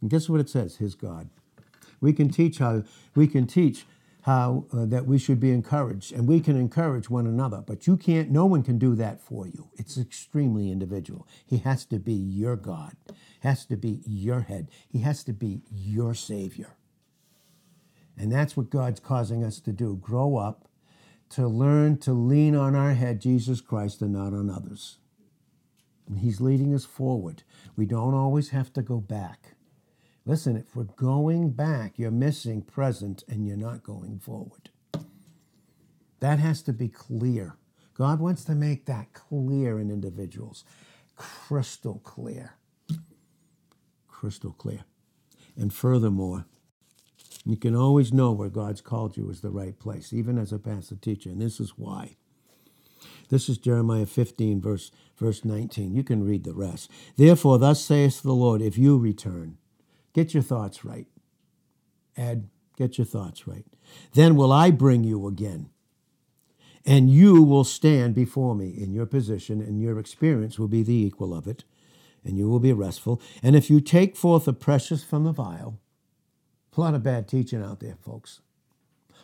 [0.00, 0.76] And guess what it says?
[0.76, 1.30] His God.
[2.00, 2.84] We can teach how
[3.16, 3.86] we can teach
[4.20, 7.94] how uh, that we should be encouraged and we can encourage one another but you
[7.94, 12.14] can't no one can do that for you it's extremely individual he has to be
[12.14, 12.96] your god
[13.40, 16.74] has to be your head he has to be your savior
[18.16, 20.68] and that's what god's causing us to do grow up
[21.28, 24.98] to learn to lean on our head jesus christ and not on others
[26.06, 27.42] and he's leading us forward
[27.76, 29.54] we don't always have to go back
[30.26, 34.70] Listen, if we're going back, you're missing present and you're not going forward.
[36.20, 37.56] That has to be clear.
[37.94, 40.64] God wants to make that clear in individuals,
[41.16, 42.54] crystal clear.
[44.08, 44.84] Crystal clear.
[45.56, 46.46] And furthermore,
[47.44, 50.58] you can always know where God's called you is the right place, even as a
[50.58, 51.30] pastor teacher.
[51.30, 52.16] And this is why.
[53.28, 55.94] This is Jeremiah 15, verse, verse 19.
[55.94, 56.90] You can read the rest.
[57.16, 59.58] Therefore, thus saith the Lord, if you return,
[60.14, 61.08] Get your thoughts right.
[62.16, 63.66] Ed, get your thoughts right.
[64.14, 65.68] Then will I bring you again.
[66.86, 70.94] And you will stand before me in your position, and your experience will be the
[70.94, 71.64] equal of it,
[72.24, 73.20] and you will be restful.
[73.42, 75.80] And if you take forth the precious from the vial,
[76.76, 78.40] a lot of bad teaching out there, folks.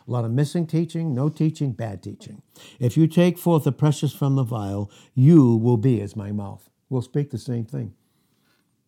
[0.07, 2.43] A lot of missing teaching, no teaching, bad teaching.
[2.79, 6.69] If you take forth the precious from the vial, you will be as my mouth.
[6.89, 7.95] We'll speak the same thing.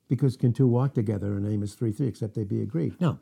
[0.08, 3.00] Because can two walk together in Amos 3 3 except they be agreed?
[3.00, 3.20] No.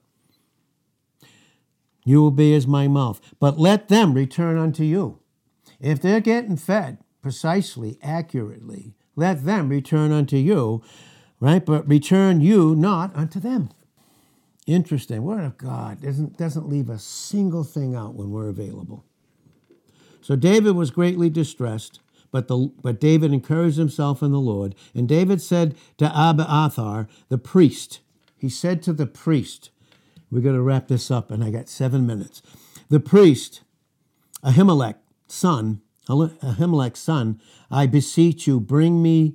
[2.04, 3.20] You will be as my mouth.
[3.38, 5.20] But let them return unto you.
[5.78, 10.82] If they're getting fed precisely, accurately, let them return unto you,
[11.38, 11.64] right?
[11.64, 13.70] But return you not unto them.
[14.70, 15.24] Interesting.
[15.24, 19.04] Word of God doesn't, doesn't leave a single thing out when we're available.
[20.20, 22.00] So David was greatly distressed
[22.30, 24.74] but, the, but David encouraged himself in the Lord.
[24.94, 28.00] And David said to Abiathar, the priest,
[28.36, 29.70] he said to the priest,
[30.30, 32.40] we're going to wrap this up, and I got seven minutes.
[32.88, 33.62] The priest,
[34.44, 34.96] Ahimelech,
[35.26, 37.40] son, Ahimelech's son,
[37.70, 39.34] I beseech you, bring me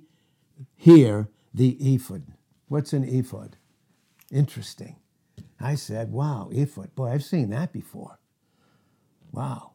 [0.76, 2.24] here the ephod.
[2.68, 3.58] What's an ephod?
[4.32, 4.96] Interesting.
[5.60, 6.96] I said, wow, ephod.
[6.96, 8.20] Boy, I've seen that before.
[9.32, 9.72] Wow.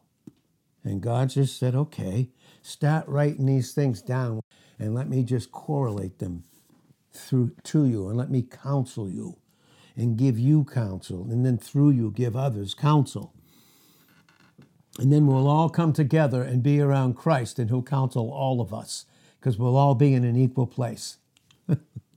[0.83, 2.29] And God just said, okay,
[2.61, 4.41] start writing these things down
[4.79, 6.43] and let me just correlate them
[7.11, 9.37] through to you and let me counsel you
[9.95, 13.33] and give you counsel and then through you give others counsel.
[14.99, 18.73] And then we'll all come together and be around Christ and he'll counsel all of
[18.73, 19.05] us
[19.39, 21.17] because we'll all be in an equal place.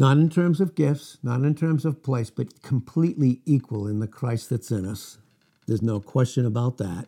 [0.00, 4.08] not in terms of gifts, not in terms of place, but completely equal in the
[4.08, 5.18] Christ that's in us.
[5.66, 7.06] There's no question about that.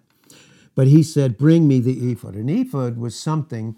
[0.75, 2.35] But he said, Bring me the ephod.
[2.35, 3.77] An ephod was something,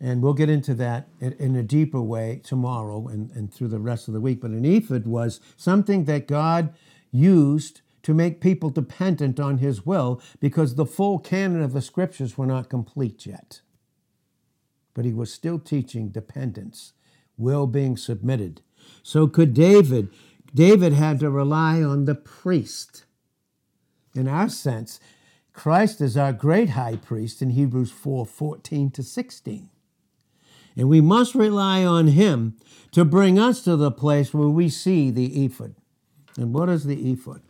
[0.00, 4.08] and we'll get into that in a deeper way tomorrow and, and through the rest
[4.08, 4.40] of the week.
[4.40, 6.74] But an ephod was something that God
[7.12, 12.36] used to make people dependent on his will because the full canon of the scriptures
[12.36, 13.60] were not complete yet.
[14.94, 16.92] But he was still teaching dependence,
[17.38, 18.60] will being submitted.
[19.02, 20.10] So could David.
[20.54, 23.04] David had to rely on the priest
[24.18, 25.00] in our sense,
[25.52, 29.70] Christ is our great high priest in Hebrews 4 14 to 16.
[30.76, 32.56] And we must rely on him
[32.92, 35.74] to bring us to the place where we see the ephod.
[36.36, 37.42] And what is the ephod?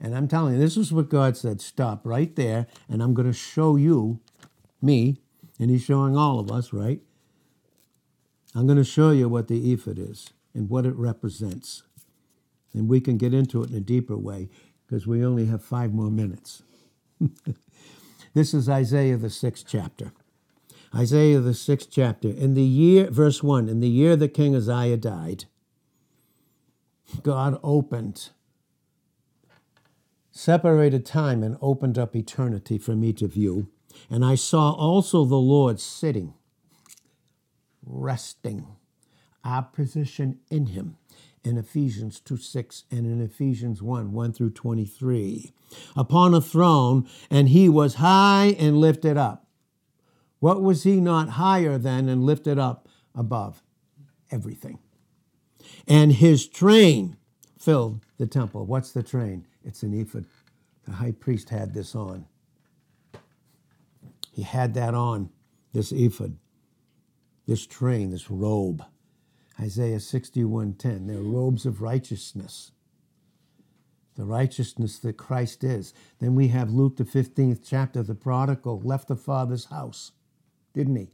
[0.00, 3.28] And I'm telling you, this is what God said stop right there, and I'm going
[3.28, 4.20] to show you,
[4.80, 5.18] me,
[5.60, 7.00] and He's showing all of us, right?
[8.54, 11.82] I'm going to show you what the ephod is and what it represents.
[12.74, 14.48] And we can get into it in a deeper way
[14.86, 16.62] because we only have five more minutes.
[18.34, 20.12] this is Isaiah, the sixth chapter.
[20.94, 22.28] Isaiah, the sixth chapter.
[22.28, 25.46] In the year, verse 1, in the year that King Uzziah died,
[27.22, 28.30] God opened,
[30.30, 33.68] separated time, and opened up eternity for me to view.
[34.10, 36.34] And I saw also the Lord sitting,
[37.84, 38.66] resting,
[39.44, 40.96] our position in him
[41.44, 45.52] in Ephesians 2 6 and in Ephesians 1 1 through 23.
[45.96, 49.46] Upon a throne, and he was high and lifted up.
[50.38, 53.62] What was he not higher than and lifted up above?
[54.30, 54.78] Everything.
[55.86, 57.16] And his train
[57.58, 58.66] filled the temple.
[58.66, 59.46] What's the train?
[59.64, 60.26] It's an ephod.
[60.84, 62.26] The high priest had this on.
[64.32, 65.30] He had that on,
[65.72, 66.36] this ephod,
[67.52, 68.82] this train, this robe.
[69.60, 71.06] Isaiah 61:10.
[71.06, 72.72] They're robes of righteousness.
[74.14, 75.92] The righteousness that Christ is.
[76.18, 80.12] Then we have Luke the 15th chapter, the prodigal left the father's house,
[80.72, 81.10] didn't he?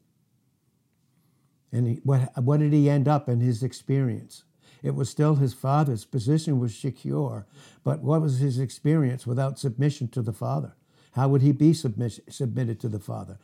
[1.72, 4.44] And he, what, what did he end up in his experience?
[4.80, 7.48] It was still his father's position was secure,
[7.82, 10.76] but what was his experience without submission to the father?
[11.12, 13.38] How would he be submiss- submitted to the father?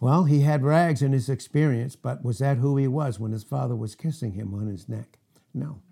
[0.00, 3.42] Well, he had rags in his experience, but was that who he was when his
[3.42, 5.18] father was kissing him on his neck?
[5.52, 5.82] No.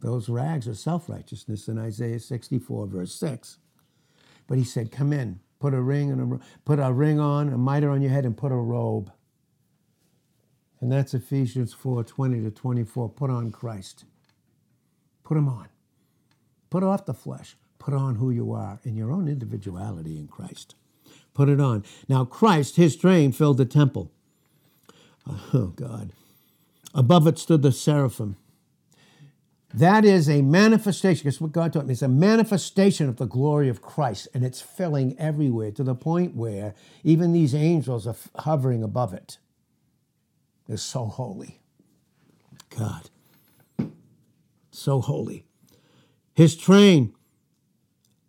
[0.00, 3.58] Those rags are self righteousness in Isaiah 64, verse 6.
[4.48, 7.58] But he said, Come in, put a ring and a, put a ring on, a
[7.58, 9.12] mitre on your head, and put a robe.
[10.80, 13.08] And that's Ephesians 4 20 to 24.
[13.10, 14.04] Put on Christ.
[15.22, 15.68] Put him on.
[16.70, 17.56] Put off the flesh.
[17.78, 20.74] Put on who you are in your own individuality in Christ
[21.34, 21.84] put it on.
[22.08, 24.10] Now, Christ, his train filled the temple.
[25.54, 26.12] Oh, God.
[26.94, 28.36] Above it stood the seraphim.
[29.74, 33.70] That is a manifestation, because what God taught me, it's a manifestation of the glory
[33.70, 38.82] of Christ, and it's filling everywhere to the point where even these angels are hovering
[38.82, 39.38] above it.
[40.68, 41.62] They're so holy.
[42.76, 43.08] God.
[44.70, 45.46] So holy.
[46.34, 47.14] His train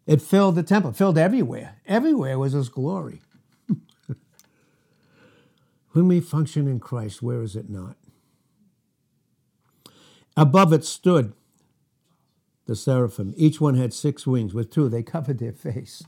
[0.05, 1.77] it filled the temple, filled everywhere.
[1.85, 3.21] Everywhere was His glory.
[5.91, 7.97] when we function in Christ, where is it not?
[10.35, 11.33] Above it stood
[12.65, 13.33] the seraphim.
[13.37, 14.53] Each one had six wings.
[14.53, 16.03] With two, they covered their face.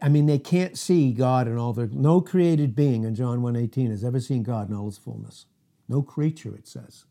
[0.00, 1.88] I mean, they can't see God in all their.
[1.88, 5.46] No created being in John 1.18 has ever seen God in all his fullness.
[5.88, 7.04] No creature, it says.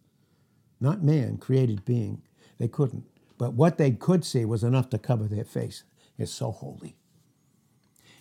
[0.79, 2.23] Not man, created being.
[2.57, 3.05] They couldn't.
[3.43, 5.83] But what they could see was enough to cover their face.
[6.17, 6.95] It's so holy.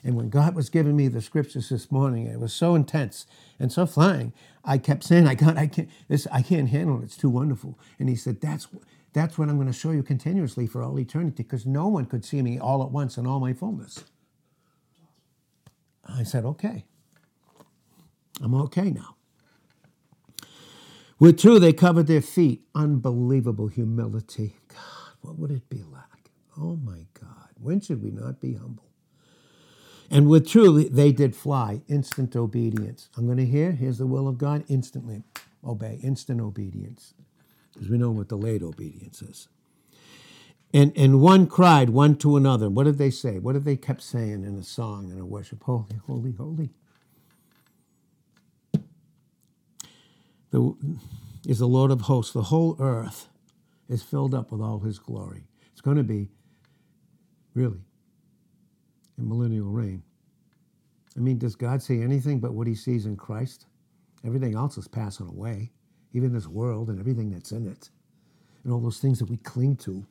[0.02, 3.24] And when God was giving me the scriptures this morning, it was so intense
[3.60, 4.32] and so flying.
[4.64, 7.04] I kept saying, "I can't, I can't, this, I can't handle it.
[7.04, 8.66] It's too wonderful." And He said, "That's,
[9.12, 12.24] that's what I'm going to show you continuously for all eternity, because no one could
[12.24, 14.02] see me all at once in all my fullness."
[16.04, 16.84] I said, "Okay,
[18.42, 19.14] I'm okay now."
[21.20, 22.64] With two, they covered their feet.
[22.74, 24.56] Unbelievable humility.
[25.22, 26.30] What would it be like?
[26.58, 28.84] Oh my God, when should we not be humble?
[30.10, 33.10] And with truly, they did fly, instant obedience.
[33.16, 35.24] I'm going to hear, here's the will of God, instantly
[35.64, 37.14] obey, instant obedience.
[37.72, 39.48] Because we know what delayed obedience is.
[40.74, 42.70] And, and one cried one to another.
[42.70, 43.38] What did they say?
[43.38, 45.64] What did they kept saying in a song and a worship?
[45.64, 46.70] Holy, holy, holy.
[50.50, 50.74] The,
[51.46, 52.32] is the Lord of hosts.
[52.34, 53.28] The whole earth
[53.88, 55.44] is filled up with all his glory.
[55.72, 56.28] It's going to be,
[57.54, 57.80] really,
[59.18, 60.02] in millennial reign.
[61.16, 63.66] I mean, does God see anything but what he sees in Christ?
[64.24, 65.70] Everything else is passing away,
[66.12, 67.90] even this world and everything that's in it,
[68.64, 70.04] and all those things that we cling to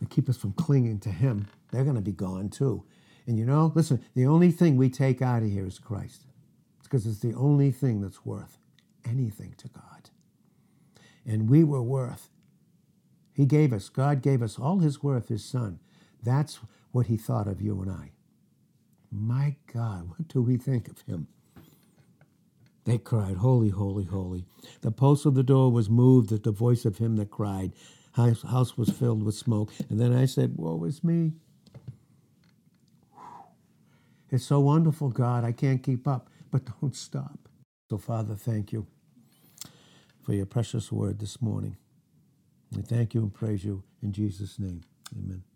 [0.00, 2.84] that keep us from clinging to him, they're going to be gone too.
[3.26, 6.22] And you know, listen, the only thing we take out of here is Christ.
[6.78, 8.58] It's because it's the only thing that's worth
[9.04, 10.07] anything to God.
[11.28, 12.30] And we were worth.
[13.34, 15.78] He gave us, God gave us all his worth, his son.
[16.22, 16.60] That's
[16.90, 18.12] what he thought of you and I.
[19.12, 21.28] My God, what do we think of him?
[22.84, 24.46] They cried, Holy, holy, holy.
[24.80, 27.74] The post of the door was moved at the voice of him that cried.
[28.12, 29.70] House, house was filled with smoke.
[29.90, 31.32] And then I said, Woe is me.
[34.30, 35.44] It's so wonderful, God.
[35.44, 37.48] I can't keep up, but don't stop.
[37.90, 38.86] So, Father, thank you
[40.28, 41.78] for your precious word this morning.
[42.76, 44.82] We thank you and praise you in Jesus' name.
[45.18, 45.47] Amen.